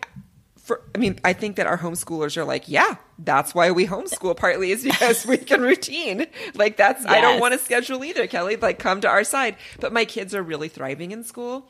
[0.63, 4.37] for, I mean, I think that our homeschoolers are like, yeah, that's why we homeschool.
[4.37, 6.27] Partly is because we can routine.
[6.55, 7.13] Like that's, yes.
[7.13, 8.57] I don't want to schedule either, Kelly.
[8.57, 9.57] Like come to our side.
[9.81, 11.63] But my kids are really thriving in school.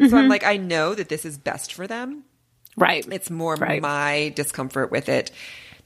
[0.00, 0.08] Mm-hmm.
[0.08, 0.30] So I'm mm-hmm.
[0.30, 2.24] like, I know that this is best for them.
[2.76, 3.06] Right.
[3.12, 3.80] It's more right.
[3.80, 5.30] my discomfort with it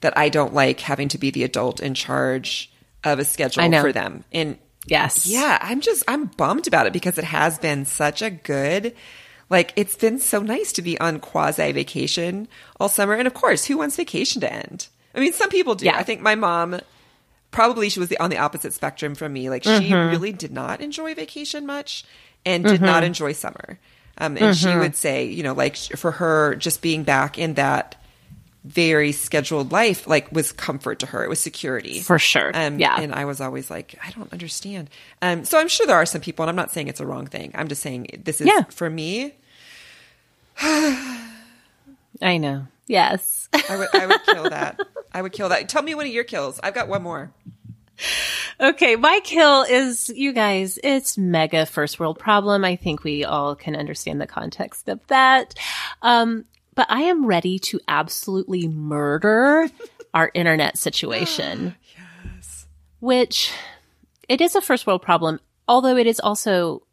[0.01, 2.71] that I don't like having to be the adult in charge
[3.03, 4.23] of a schedule for them.
[4.31, 4.57] And
[4.87, 5.27] Yes.
[5.27, 8.95] Yeah, I'm just I'm bummed about it because it has been such a good
[9.49, 12.47] like it's been so nice to be on quasi vacation
[12.79, 14.87] all summer and of course, who wants vacation to end?
[15.15, 15.85] I mean, some people do.
[15.85, 15.97] Yeah.
[15.97, 16.79] I think my mom
[17.51, 19.49] probably she was the, on the opposite spectrum from me.
[19.49, 20.09] Like she mm-hmm.
[20.09, 22.05] really did not enjoy vacation much
[22.45, 22.85] and did mm-hmm.
[22.85, 23.79] not enjoy summer.
[24.17, 24.69] Um, and mm-hmm.
[24.69, 28.01] she would say, you know, like for her, just being back in that
[28.67, 31.23] very scheduled life like was comfort to her.
[31.23, 31.99] It was security.
[32.01, 32.51] For sure.
[32.53, 32.99] Um, yeah.
[32.99, 34.89] and i was always like i don't understand.
[35.21, 37.27] Um, so i'm sure there are some people and i'm not saying it's a wrong
[37.27, 37.51] thing.
[37.55, 38.63] I'm just saying this is yeah.
[38.69, 39.33] for me.
[40.59, 42.67] I know.
[42.87, 43.49] Yes.
[43.53, 44.79] I would, I would kill that.
[45.13, 45.69] I would kill that.
[45.69, 46.59] Tell me one of your kills.
[46.63, 47.31] I've got one more.
[48.59, 52.65] Okay, my kill is you guys, it's mega first world problem.
[52.65, 55.53] I think we all can understand the context of that.
[56.01, 56.45] Um,
[56.77, 59.67] but I am ready to absolutely murder
[60.13, 61.75] our internet situation.
[62.37, 62.67] yes.
[62.99, 63.51] Which
[64.29, 66.83] it is a first world problem, although it is also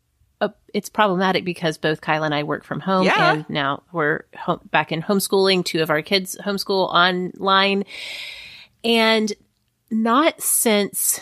[0.40, 3.34] a, it's problematic because both Kyle and I work from home yeah.
[3.34, 5.66] and now we're home, back in homeschooling.
[5.66, 7.84] Two of our kids homeschool online
[8.82, 9.30] and
[9.90, 11.20] not since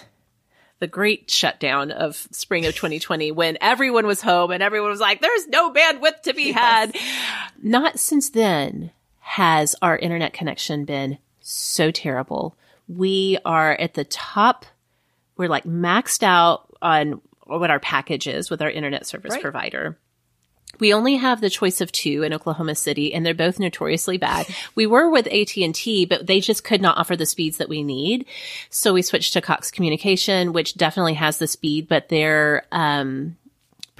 [0.82, 5.20] the great shutdown of spring of 2020 when everyone was home and everyone was like,
[5.20, 6.56] there's no bandwidth to be yes.
[6.56, 6.96] had.
[7.62, 12.56] Not since then has our internet connection been so terrible.
[12.88, 14.66] We are at the top.
[15.36, 19.40] We're like maxed out on what our package is with our internet service right.
[19.40, 19.96] provider.
[20.80, 24.46] We only have the choice of two in Oklahoma City and they're both notoriously bad.
[24.74, 28.26] we were with AT&T, but they just could not offer the speeds that we need.
[28.70, 33.36] So we switched to Cox Communication, which definitely has the speed, but their, um,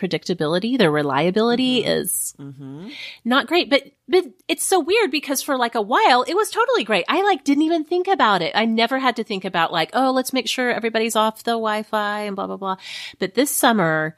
[0.02, 1.90] predictability, their reliability mm-hmm.
[1.90, 2.88] is mm-hmm.
[3.24, 3.70] not great.
[3.70, 7.04] But but it's so weird because for like a while it was totally great.
[7.08, 8.52] I like didn't even think about it.
[8.54, 12.22] I never had to think about like, oh, let's make sure everybody's off the Wi-Fi
[12.22, 12.76] and blah blah blah.
[13.18, 14.16] But this summer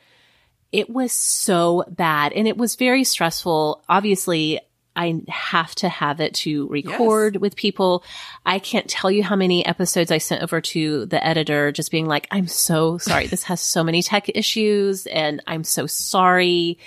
[0.74, 3.84] it was so bad and it was very stressful.
[3.88, 4.58] Obviously,
[4.96, 7.40] I have to have it to record yes.
[7.40, 8.02] with people.
[8.44, 12.06] I can't tell you how many episodes I sent over to the editor just being
[12.06, 13.28] like, I'm so sorry.
[13.28, 16.78] this has so many tech issues and I'm so sorry.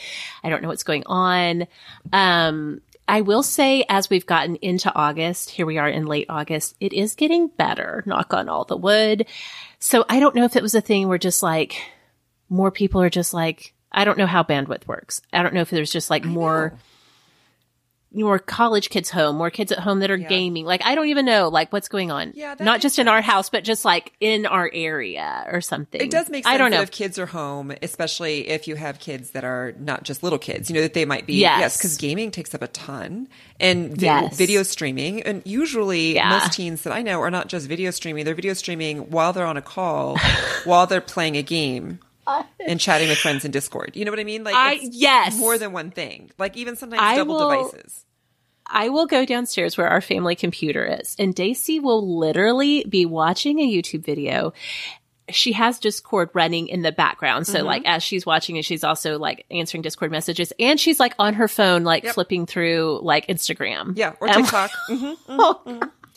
[0.43, 1.65] I don't know what's going on.
[2.11, 6.75] Um, I will say as we've gotten into August, here we are in late August,
[6.81, 9.27] it is getting better, knock on all the wood.
[9.79, 11.81] So I don't know if it was a thing where just like
[12.49, 15.23] more people are just like, I don't know how bandwidth works.
[15.33, 16.77] I don't know if there's just like more
[18.13, 20.27] more college kids home, more kids at home that are yeah.
[20.27, 20.65] gaming.
[20.65, 22.33] Like I don't even know like what's going on.
[22.35, 23.05] Yeah, not just sense.
[23.05, 25.99] in our house, but just like in our area or something.
[25.99, 26.53] It does make sense.
[26.53, 30.03] I don't know if kids are home, especially if you have kids that are not
[30.03, 30.69] just little kids.
[30.69, 33.27] You know that they might be yes, because yes, gaming takes up a ton
[33.59, 34.37] and vi- yes.
[34.37, 35.23] video streaming.
[35.23, 36.29] And usually, yeah.
[36.29, 39.47] most teens that I know are not just video streaming; they're video streaming while they're
[39.47, 40.17] on a call,
[40.65, 41.99] while they're playing a game
[42.67, 43.95] and chatting with friends in Discord.
[43.95, 44.43] You know what I mean?
[44.43, 46.31] Like, I, yes, more than one thing.
[46.37, 48.05] Like even sometimes I double will, devices.
[48.65, 53.59] I will go downstairs where our family computer is, and Daisy will literally be watching
[53.59, 54.53] a YouTube video.
[55.29, 57.47] She has Discord running in the background.
[57.47, 57.67] So, mm-hmm.
[57.67, 61.33] like, as she's watching it, she's also like answering Discord messages and she's like on
[61.33, 62.13] her phone, like yep.
[62.13, 63.97] flipping through like Instagram.
[63.97, 64.71] Yeah, or TikTok.
[64.89, 65.61] mm-hmm, mm-hmm, oh,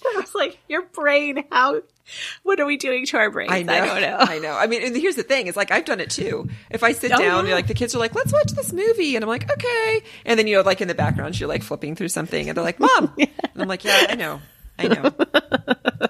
[0.06, 1.82] I was like, your brain, how
[2.42, 3.52] what are we doing to our brains?
[3.52, 4.16] I, know, I don't know.
[4.18, 4.52] I know.
[4.52, 6.48] I mean, and here's the thing: is like I've done it too.
[6.70, 7.54] If I sit oh, down, yeah.
[7.54, 10.46] like the kids are like, "Let's watch this movie," and I'm like, "Okay," and then
[10.46, 13.12] you know, like in the background, you're like flipping through something, and they're like, "Mom,"
[13.18, 13.26] yeah.
[13.54, 14.40] and I'm like, "Yeah, I know."
[14.78, 15.12] I know.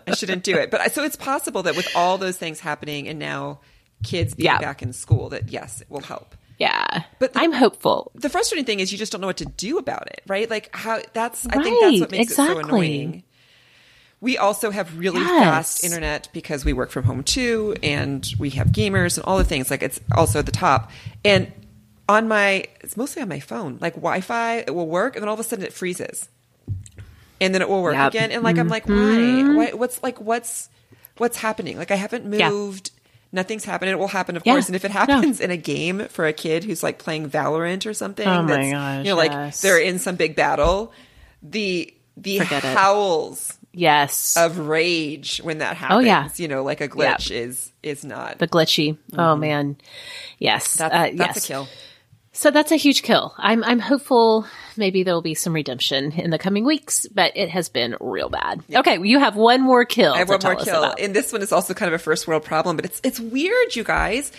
[0.07, 0.71] I shouldn't do it.
[0.71, 3.61] But so it's possible that with all those things happening and now
[4.05, 4.59] kids being yeah.
[4.59, 6.37] back in school, that yes, it will help.
[6.59, 7.05] Yeah.
[7.19, 8.13] But the, I'm hopeful.
[8.15, 10.49] The frustrating thing is you just don't know what to do about it, right?
[10.49, 12.61] Like how that's, right, I think that's what makes exactly.
[12.61, 13.25] it so annoying.
[14.23, 15.43] We also have really yes.
[15.43, 19.45] fast internet because we work from home too, and we have gamers and all the
[19.45, 19.71] things.
[19.71, 20.91] Like it's also at the top.
[21.25, 21.51] And
[22.07, 23.79] on my, it's mostly on my phone.
[23.81, 26.29] Like Wi-Fi, it will work, and then all of a sudden it freezes,
[27.41, 28.11] and then it will work yep.
[28.11, 28.31] again.
[28.31, 29.57] And like I'm like, mm-hmm.
[29.57, 29.67] why?
[29.67, 29.73] why?
[29.73, 30.69] What's like what's
[31.17, 31.79] what's happening?
[31.79, 32.91] Like I haven't moved.
[32.93, 32.97] Yeah.
[33.33, 33.93] Nothing's happened.
[33.93, 34.55] It will happen, of yeah.
[34.55, 34.67] course.
[34.67, 35.45] And if it happens no.
[35.45, 39.07] in a game for a kid who's like playing Valorant or something, oh my gosh,
[39.07, 40.93] you know, like they're in some big battle,
[41.41, 45.99] the the Forget howls yes of rage when that happens.
[45.99, 48.97] Oh yeah, you know, like a glitch is is not the glitchy.
[49.13, 49.21] Oh, mm-hmm.
[49.21, 49.77] Oh man,
[50.39, 51.45] yes, that's, uh, that's yes.
[51.45, 51.69] a kill.
[52.33, 53.35] So that's a huge kill.
[53.39, 54.47] I'm I'm hopeful
[54.77, 58.63] maybe there'll be some redemption in the coming weeks, but it has been real bad.
[58.69, 58.81] Yeah.
[58.81, 60.15] Okay, you have one more kill.
[60.15, 62.45] I have one more kill, and this one is also kind of a first world
[62.45, 64.31] problem, but it's it's weird, you guys.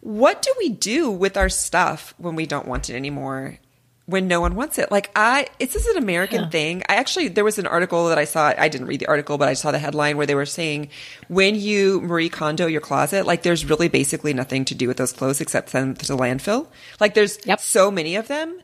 [0.00, 3.58] What do we do with our stuff when we don't want it anymore?
[4.06, 4.90] When no one wants it.
[4.90, 6.48] Like I, it's just an American yeah.
[6.50, 6.82] thing.
[6.88, 8.52] I actually, there was an article that I saw.
[8.56, 10.90] I didn't read the article, but I saw the headline where they were saying
[11.28, 15.12] when you Marie Kondo your closet, like there's really basically nothing to do with those
[15.12, 16.68] clothes except send them to the landfill.
[17.00, 17.60] Like there's yep.
[17.60, 18.60] so many of them.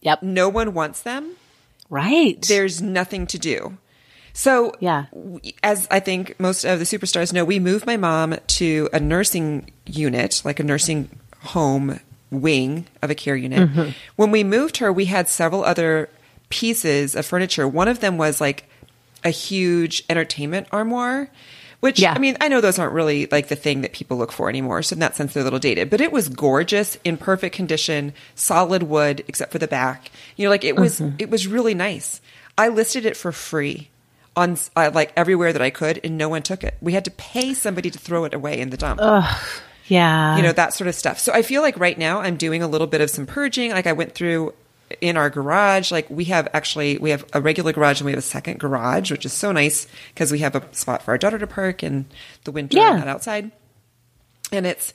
[0.00, 0.22] Yep.
[0.22, 1.36] No one wants them.
[1.90, 2.40] Right.
[2.40, 3.76] There's nothing to do.
[4.32, 5.06] So, yeah,
[5.62, 9.72] as I think most of the superstars know, we moved my mom to a nursing
[9.86, 11.10] unit, like a nursing
[11.40, 11.98] home
[12.30, 13.68] wing of a care unit.
[13.70, 13.90] Mm-hmm.
[14.16, 16.08] When we moved her, we had several other
[16.48, 17.66] pieces of furniture.
[17.66, 18.68] One of them was like
[19.24, 21.30] a huge entertainment armoire.
[21.80, 22.12] Which yeah.
[22.12, 24.82] I mean, I know those aren't really like the thing that people look for anymore.
[24.82, 25.88] So in that sense, they're a little dated.
[25.88, 30.10] But it was gorgeous, in perfect condition, solid wood, except for the back.
[30.36, 31.16] You know, like it was, mm-hmm.
[31.18, 32.20] it was really nice.
[32.58, 33.88] I listed it for free
[34.36, 36.76] on uh, like everywhere that I could, and no one took it.
[36.82, 39.00] We had to pay somebody to throw it away in the dump.
[39.02, 39.40] Ugh.
[39.90, 40.36] Yeah.
[40.36, 41.18] You know, that sort of stuff.
[41.18, 43.72] So I feel like right now I'm doing a little bit of some purging.
[43.72, 44.54] Like I went through
[45.00, 48.18] in our garage, like we have actually, we have a regular garage and we have
[48.18, 51.38] a second garage, which is so nice because we have a spot for our daughter
[51.40, 52.06] to park in
[52.44, 52.96] the winter yeah.
[52.96, 53.50] not outside.
[54.52, 54.92] And it's,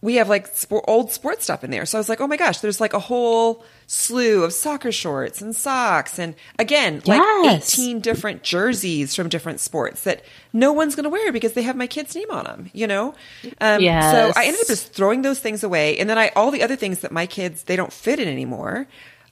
[0.00, 1.84] we have like sport, old sports stuff in there.
[1.84, 5.40] So I was like, oh my gosh, there's like a whole slew of soccer shorts
[5.40, 6.18] and socks.
[6.18, 7.72] And again, like yes.
[7.72, 10.22] 18 different jerseys from different sports that
[10.52, 13.14] no one's going to wear because they have my kid's name on them, you know?
[13.62, 14.12] Um, yes.
[14.12, 15.98] So I ended up just throwing those things away.
[15.98, 18.86] And then I, all the other things that my kids, they don't fit in anymore.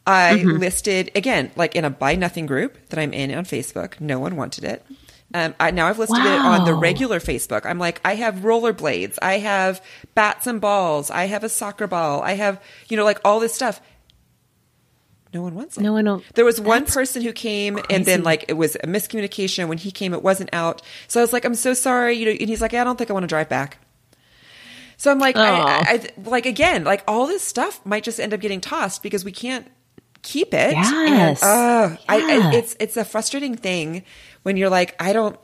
[0.07, 0.59] I mm-hmm.
[0.59, 4.01] listed again, like in a buy nothing group that I'm in on Facebook.
[4.01, 4.87] No one wanted it.
[5.35, 6.55] Um, I, now I've listed wow.
[6.55, 7.67] it on the regular Facebook.
[7.67, 9.85] I'm like, I have rollerblades, I have
[10.15, 13.53] bats and balls, I have a soccer ball, I have, you know, like all this
[13.53, 13.81] stuff.
[15.35, 15.83] No one wants it.
[15.83, 16.23] No one.
[16.35, 17.87] There was one person who came, crazy.
[17.91, 20.15] and then like it was a miscommunication when he came.
[20.15, 22.31] It wasn't out, so I was like, "I'm so sorry," you know.
[22.33, 23.79] And he's like, "I don't think I want to drive back."
[24.97, 25.51] So I'm like, I,
[25.95, 29.33] I, like again, like all this stuff might just end up getting tossed because we
[29.33, 29.71] can't
[30.23, 30.73] keep it.
[30.73, 31.43] Yes.
[31.43, 32.51] And, uh, yeah.
[32.53, 34.05] I, it's it's a frustrating thing
[34.43, 35.39] when you're like, I don't,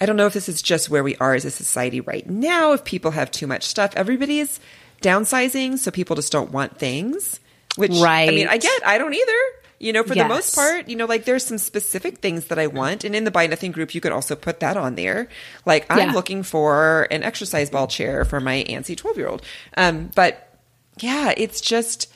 [0.00, 2.72] I don't know if this is just where we are as a society right now.
[2.72, 4.58] If people have too much stuff, everybody's
[5.02, 7.38] downsizing, so people just don't want things.
[7.76, 8.28] Which, right.
[8.28, 8.86] I mean, I get.
[8.86, 9.38] I don't either.
[9.80, 10.24] You know, for yes.
[10.24, 13.04] the most part, you know, like there's some specific things that I want.
[13.04, 15.28] And in the Buy Nothing group, you could also put that on there.
[15.66, 16.14] Like, I'm yeah.
[16.14, 19.42] looking for an exercise ball chair for my antsy 12 year old.
[19.76, 20.58] Um, but
[21.00, 22.10] yeah, it's just,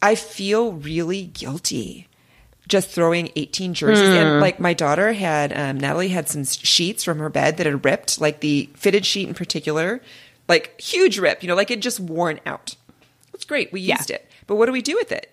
[0.00, 2.06] I feel really guilty
[2.68, 4.20] just throwing 18 jerseys mm.
[4.20, 4.34] in.
[4.36, 4.40] Hmm.
[4.40, 8.20] Like my daughter had, um, Natalie had some sheets from her bed that had ripped,
[8.20, 10.00] like the fitted sheet in particular,
[10.48, 12.76] like huge rip, you know, like it just worn out.
[13.34, 13.72] It's great.
[13.72, 14.16] We used yeah.
[14.16, 14.29] it.
[14.50, 15.30] But what do we do with it?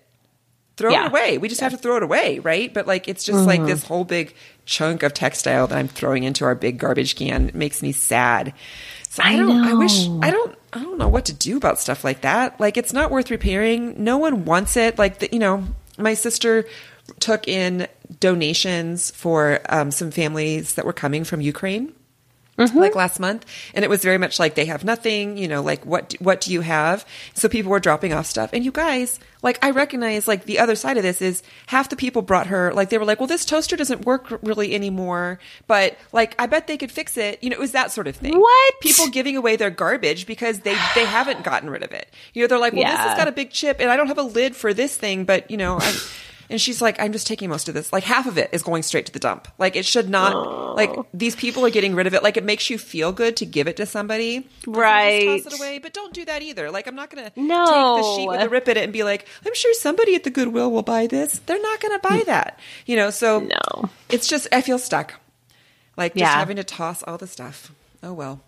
[0.76, 1.06] Throw yeah.
[1.06, 1.38] it away.
[1.38, 1.70] We just yeah.
[1.70, 2.72] have to throw it away, right?
[2.72, 3.48] But like it's just mm-hmm.
[3.48, 4.32] like this whole big
[4.64, 7.48] chunk of textile that I'm throwing into our big garbage can.
[7.48, 8.54] It makes me sad.
[9.08, 9.70] So I, I don't know.
[9.70, 12.60] I wish I don't I don't know what to do about stuff like that.
[12.60, 14.04] Like it's not worth repairing.
[14.04, 15.00] No one wants it.
[15.00, 15.64] Like the, you know,
[15.98, 16.64] my sister
[17.18, 17.88] took in
[18.20, 21.92] donations for um, some families that were coming from Ukraine.
[22.58, 22.78] Mm-hmm.
[22.78, 25.86] like last month and it was very much like they have nothing you know like
[25.86, 27.06] what what do you have?
[27.34, 28.50] So people were dropping off stuff.
[28.52, 31.94] And you guys like i recognize like the other side of this is half the
[31.94, 35.38] people brought her like they were like well this toaster doesn't work really anymore
[35.68, 37.42] but like i bet they could fix it.
[37.42, 38.38] You know it was that sort of thing.
[38.38, 38.80] What?
[38.80, 42.12] People giving away their garbage because they they haven't gotten rid of it.
[42.34, 42.90] You know they're like well yeah.
[42.90, 45.24] this has got a big chip and i don't have a lid for this thing
[45.24, 45.96] but you know i
[46.50, 47.92] and she's like, I'm just taking most of this.
[47.92, 49.48] Like half of it is going straight to the dump.
[49.58, 50.74] Like it should not, oh.
[50.74, 52.22] like these people are getting rid of it.
[52.22, 54.48] Like it makes you feel good to give it to somebody.
[54.66, 55.42] Right.
[55.42, 55.78] toss it away.
[55.78, 56.70] But don't do that either.
[56.70, 57.66] Like I'm not going to no.
[57.66, 60.24] take the sheet with the rip in it and be like, I'm sure somebody at
[60.24, 61.38] the Goodwill will buy this.
[61.40, 62.26] They're not going to buy mm.
[62.26, 62.58] that.
[62.86, 63.90] You know, so no.
[64.08, 65.14] it's just, I feel stuck.
[65.96, 66.38] Like just yeah.
[66.38, 67.72] having to toss all the stuff.
[68.02, 68.40] Oh well.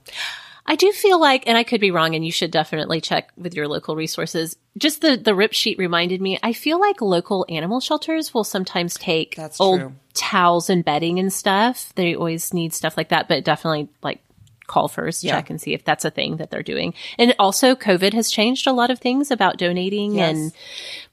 [0.70, 3.54] I do feel like, and I could be wrong, and you should definitely check with
[3.54, 4.54] your local resources.
[4.78, 6.38] Just the the rip sheet reminded me.
[6.44, 9.92] I feel like local animal shelters will sometimes take That's old true.
[10.14, 11.92] towels and bedding and stuff.
[11.96, 14.20] They always need stuff like that, but definitely like
[14.68, 15.32] call first, yeah.
[15.32, 16.94] check and see if that's a thing that they're doing.
[17.18, 20.36] And also, COVID has changed a lot of things about donating yes.
[20.36, 20.52] and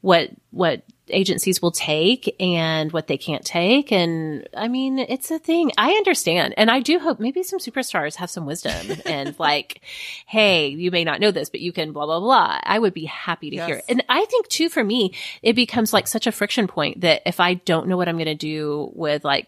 [0.02, 3.92] what what agencies will take and what they can't take.
[3.92, 5.72] And I mean, it's a thing.
[5.78, 6.54] I understand.
[6.58, 9.82] And I do hope maybe some superstars have some wisdom and like,
[10.26, 12.60] hey, you may not know this, but you can blah, blah, blah.
[12.64, 13.68] I would be happy to yes.
[13.68, 13.86] hear it.
[13.90, 17.40] And I think too, for me, it becomes like such a friction point that if
[17.40, 19.48] I don't know what I'm going to do with like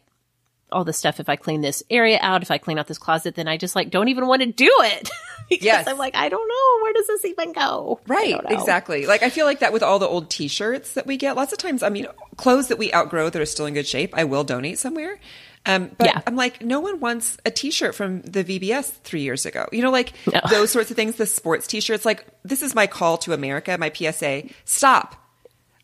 [0.72, 3.36] all this stuff, if I clean this area out, if I clean out this closet,
[3.36, 5.09] then I just like don't even want to do it.
[5.49, 5.88] because yes.
[5.88, 6.84] I'm like, I don't know.
[6.84, 7.99] Where does this even go?
[8.07, 8.39] Right.
[8.49, 9.05] Exactly.
[9.05, 11.36] Like I feel like that with all the old t shirts that we get.
[11.36, 12.07] Lots of times, I mean,
[12.38, 15.20] clothes that we outgrow that are still in good shape, I will donate somewhere.
[15.65, 16.22] Um, but yeah.
[16.26, 19.67] I'm like, no one wants a T-shirt from the VBS three years ago.
[19.72, 20.39] You know, like no.
[20.49, 21.15] those sorts of things.
[21.15, 22.05] The sports T-shirts.
[22.05, 23.78] Like this is my call to America.
[23.78, 25.15] My PSA: Stop.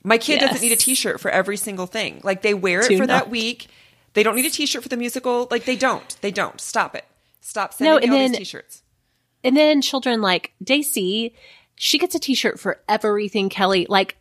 [0.04, 0.52] My kid yes.
[0.52, 2.22] doesn't need a T-shirt for every single thing.
[2.24, 3.68] Like they wear it for that week.
[4.16, 5.47] They don't need a T-shirt for the musical.
[5.51, 6.18] Like they don't.
[6.22, 6.59] They don't.
[6.59, 7.05] Stop it.
[7.41, 8.82] Stop sending no, and me all then, these T-shirts.
[9.43, 11.36] And then children like Daisy,
[11.76, 13.49] she gets a T-shirt for everything.
[13.49, 14.18] Kelly, like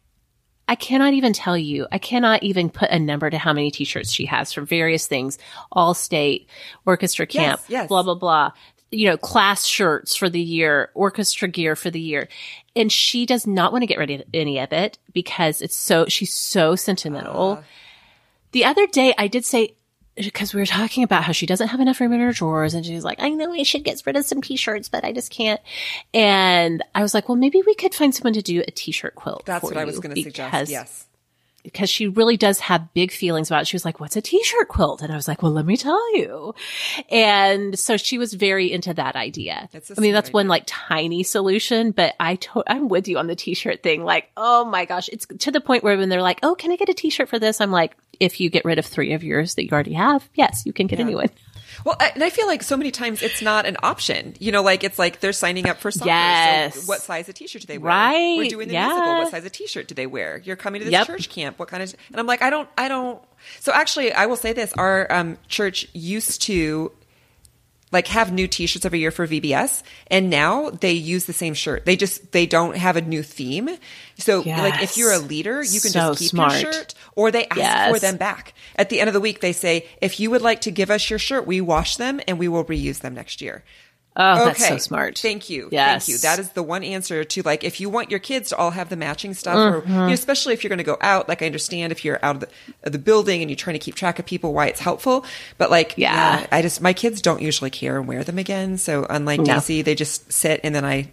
[0.66, 1.86] I cannot even tell you.
[1.92, 5.38] I cannot even put a number to how many t-shirts she has for various things.
[5.70, 6.49] All state,
[6.86, 7.88] orchestra camp, yes, yes.
[7.88, 8.53] blah, blah, blah.
[8.90, 12.28] You know, class shirts for the year, orchestra gear for the year.
[12.74, 16.07] And she does not want to get rid of any of it because it's so,
[16.07, 17.59] she's so sentimental.
[17.59, 17.62] Uh.
[18.53, 19.74] The other day I did say,
[20.17, 22.85] because we were talking about how she doesn't have enough room in her drawers and
[22.87, 25.61] she's like, I know I should get rid of some t-shirts, but I just can't.
[26.12, 29.45] And I was like, well, maybe we could find someone to do a t-shirt quilt.
[29.47, 30.71] That's what I was going to suggest.
[30.71, 31.07] Yes
[31.65, 33.67] because she really does have big feelings about it.
[33.67, 35.01] She was like, what's a t-shirt quilt?
[35.01, 36.55] And I was like, well, let me tell you.
[37.11, 39.69] And so she was very into that idea.
[39.73, 40.35] I mean, that's idea.
[40.35, 44.05] one like tiny solution, but I to- I'm with you on the t-shirt thing.
[44.05, 46.77] Like, oh my gosh, it's to the point where when they're like, oh, can I
[46.77, 47.62] get a t-shirt for this?
[47.62, 50.65] I'm like, if you get rid of three of yours that you already have, yes,
[50.65, 51.05] you can get yeah.
[51.05, 51.31] a new one.
[51.85, 54.35] Well, and I feel like so many times it's not an option.
[54.39, 56.09] You know, like it's like they're signing up for soccer.
[56.09, 56.75] Yes.
[56.77, 57.91] So what size of t-shirt do they wear?
[57.91, 58.39] Right.
[58.39, 58.89] We're doing the yeah.
[58.89, 59.15] musical.
[59.17, 60.41] What size of t-shirt do they wear?
[60.45, 61.07] You're coming to this yep.
[61.07, 61.59] church camp.
[61.59, 61.95] What kind of?
[62.09, 63.21] And I'm like, I don't, I don't.
[63.61, 66.93] So actually, I will say this: our um, church used to
[67.95, 71.86] like have new t-shirts every year for VBS and now they use the same shirt.
[71.86, 73.70] They just they don't have a new theme.
[74.18, 74.59] So yes.
[74.59, 76.61] like if you're a leader, you can so just keep smart.
[76.61, 77.95] your shirt or they ask yes.
[77.95, 78.53] for them back.
[78.76, 81.09] At the end of the week they say if you would like to give us
[81.09, 83.64] your shirt, we wash them and we will reuse them next year.
[84.17, 84.45] Oh, okay.
[84.45, 85.19] that's so smart.
[85.19, 85.69] Thank you.
[85.73, 86.07] Yes.
[86.07, 86.19] Thank you.
[86.19, 88.89] That is the one answer to like if you want your kids to all have
[88.89, 89.93] the matching stuff, mm-hmm.
[89.93, 91.29] or you know, especially if you're going to go out.
[91.29, 92.49] Like I understand if you're out of the,
[92.85, 95.25] of the, building and you're trying to keep track of people, why it's helpful.
[95.59, 96.41] But like, yeah.
[96.41, 98.79] yeah I just my kids don't usually care and wear them again.
[98.79, 99.55] So unlike no.
[99.55, 101.11] Daisy, they just sit and then I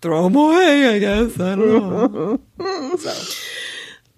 [0.00, 0.96] throw them away.
[0.96, 2.96] I guess I don't know.
[2.96, 3.34] so.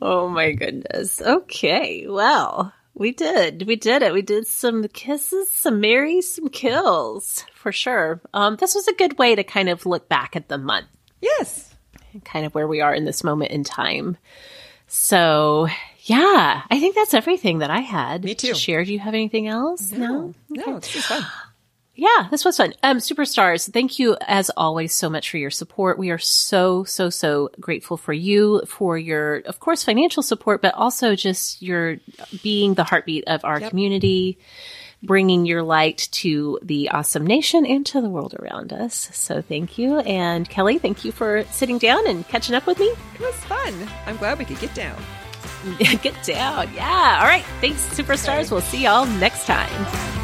[0.00, 1.20] Oh my goodness.
[1.20, 2.06] Okay.
[2.08, 2.72] Well.
[2.94, 3.66] We did.
[3.66, 4.12] We did it.
[4.12, 8.20] We did some kisses, some marries, some kills for sure.
[8.32, 10.86] Um, this was a good way to kind of look back at the month.
[11.20, 11.74] Yes.
[12.24, 14.16] Kind of where we are in this moment in time.
[14.86, 15.66] So
[16.02, 18.24] yeah, I think that's everything that I had.
[18.24, 18.48] Me too.
[18.48, 18.84] To share.
[18.84, 19.90] Do you have anything else?
[19.90, 21.24] No, no, no it's just fun.
[21.96, 22.74] Yeah, this was fun.
[22.82, 25.96] Um, superstars, thank you as always so much for your support.
[25.96, 30.74] We are so, so, so grateful for you, for your, of course, financial support, but
[30.74, 31.98] also just your
[32.42, 33.70] being the heartbeat of our yep.
[33.70, 34.38] community,
[35.04, 39.10] bringing your light to the awesome nation and to the world around us.
[39.12, 40.00] So thank you.
[40.00, 42.86] And Kelly, thank you for sitting down and catching up with me.
[42.86, 43.72] It was fun.
[44.06, 45.00] I'm glad we could get down.
[45.78, 46.74] get down.
[46.74, 47.18] Yeah.
[47.20, 47.44] All right.
[47.60, 48.50] Thanks, superstars.
[48.50, 50.23] We'll see y'all next time.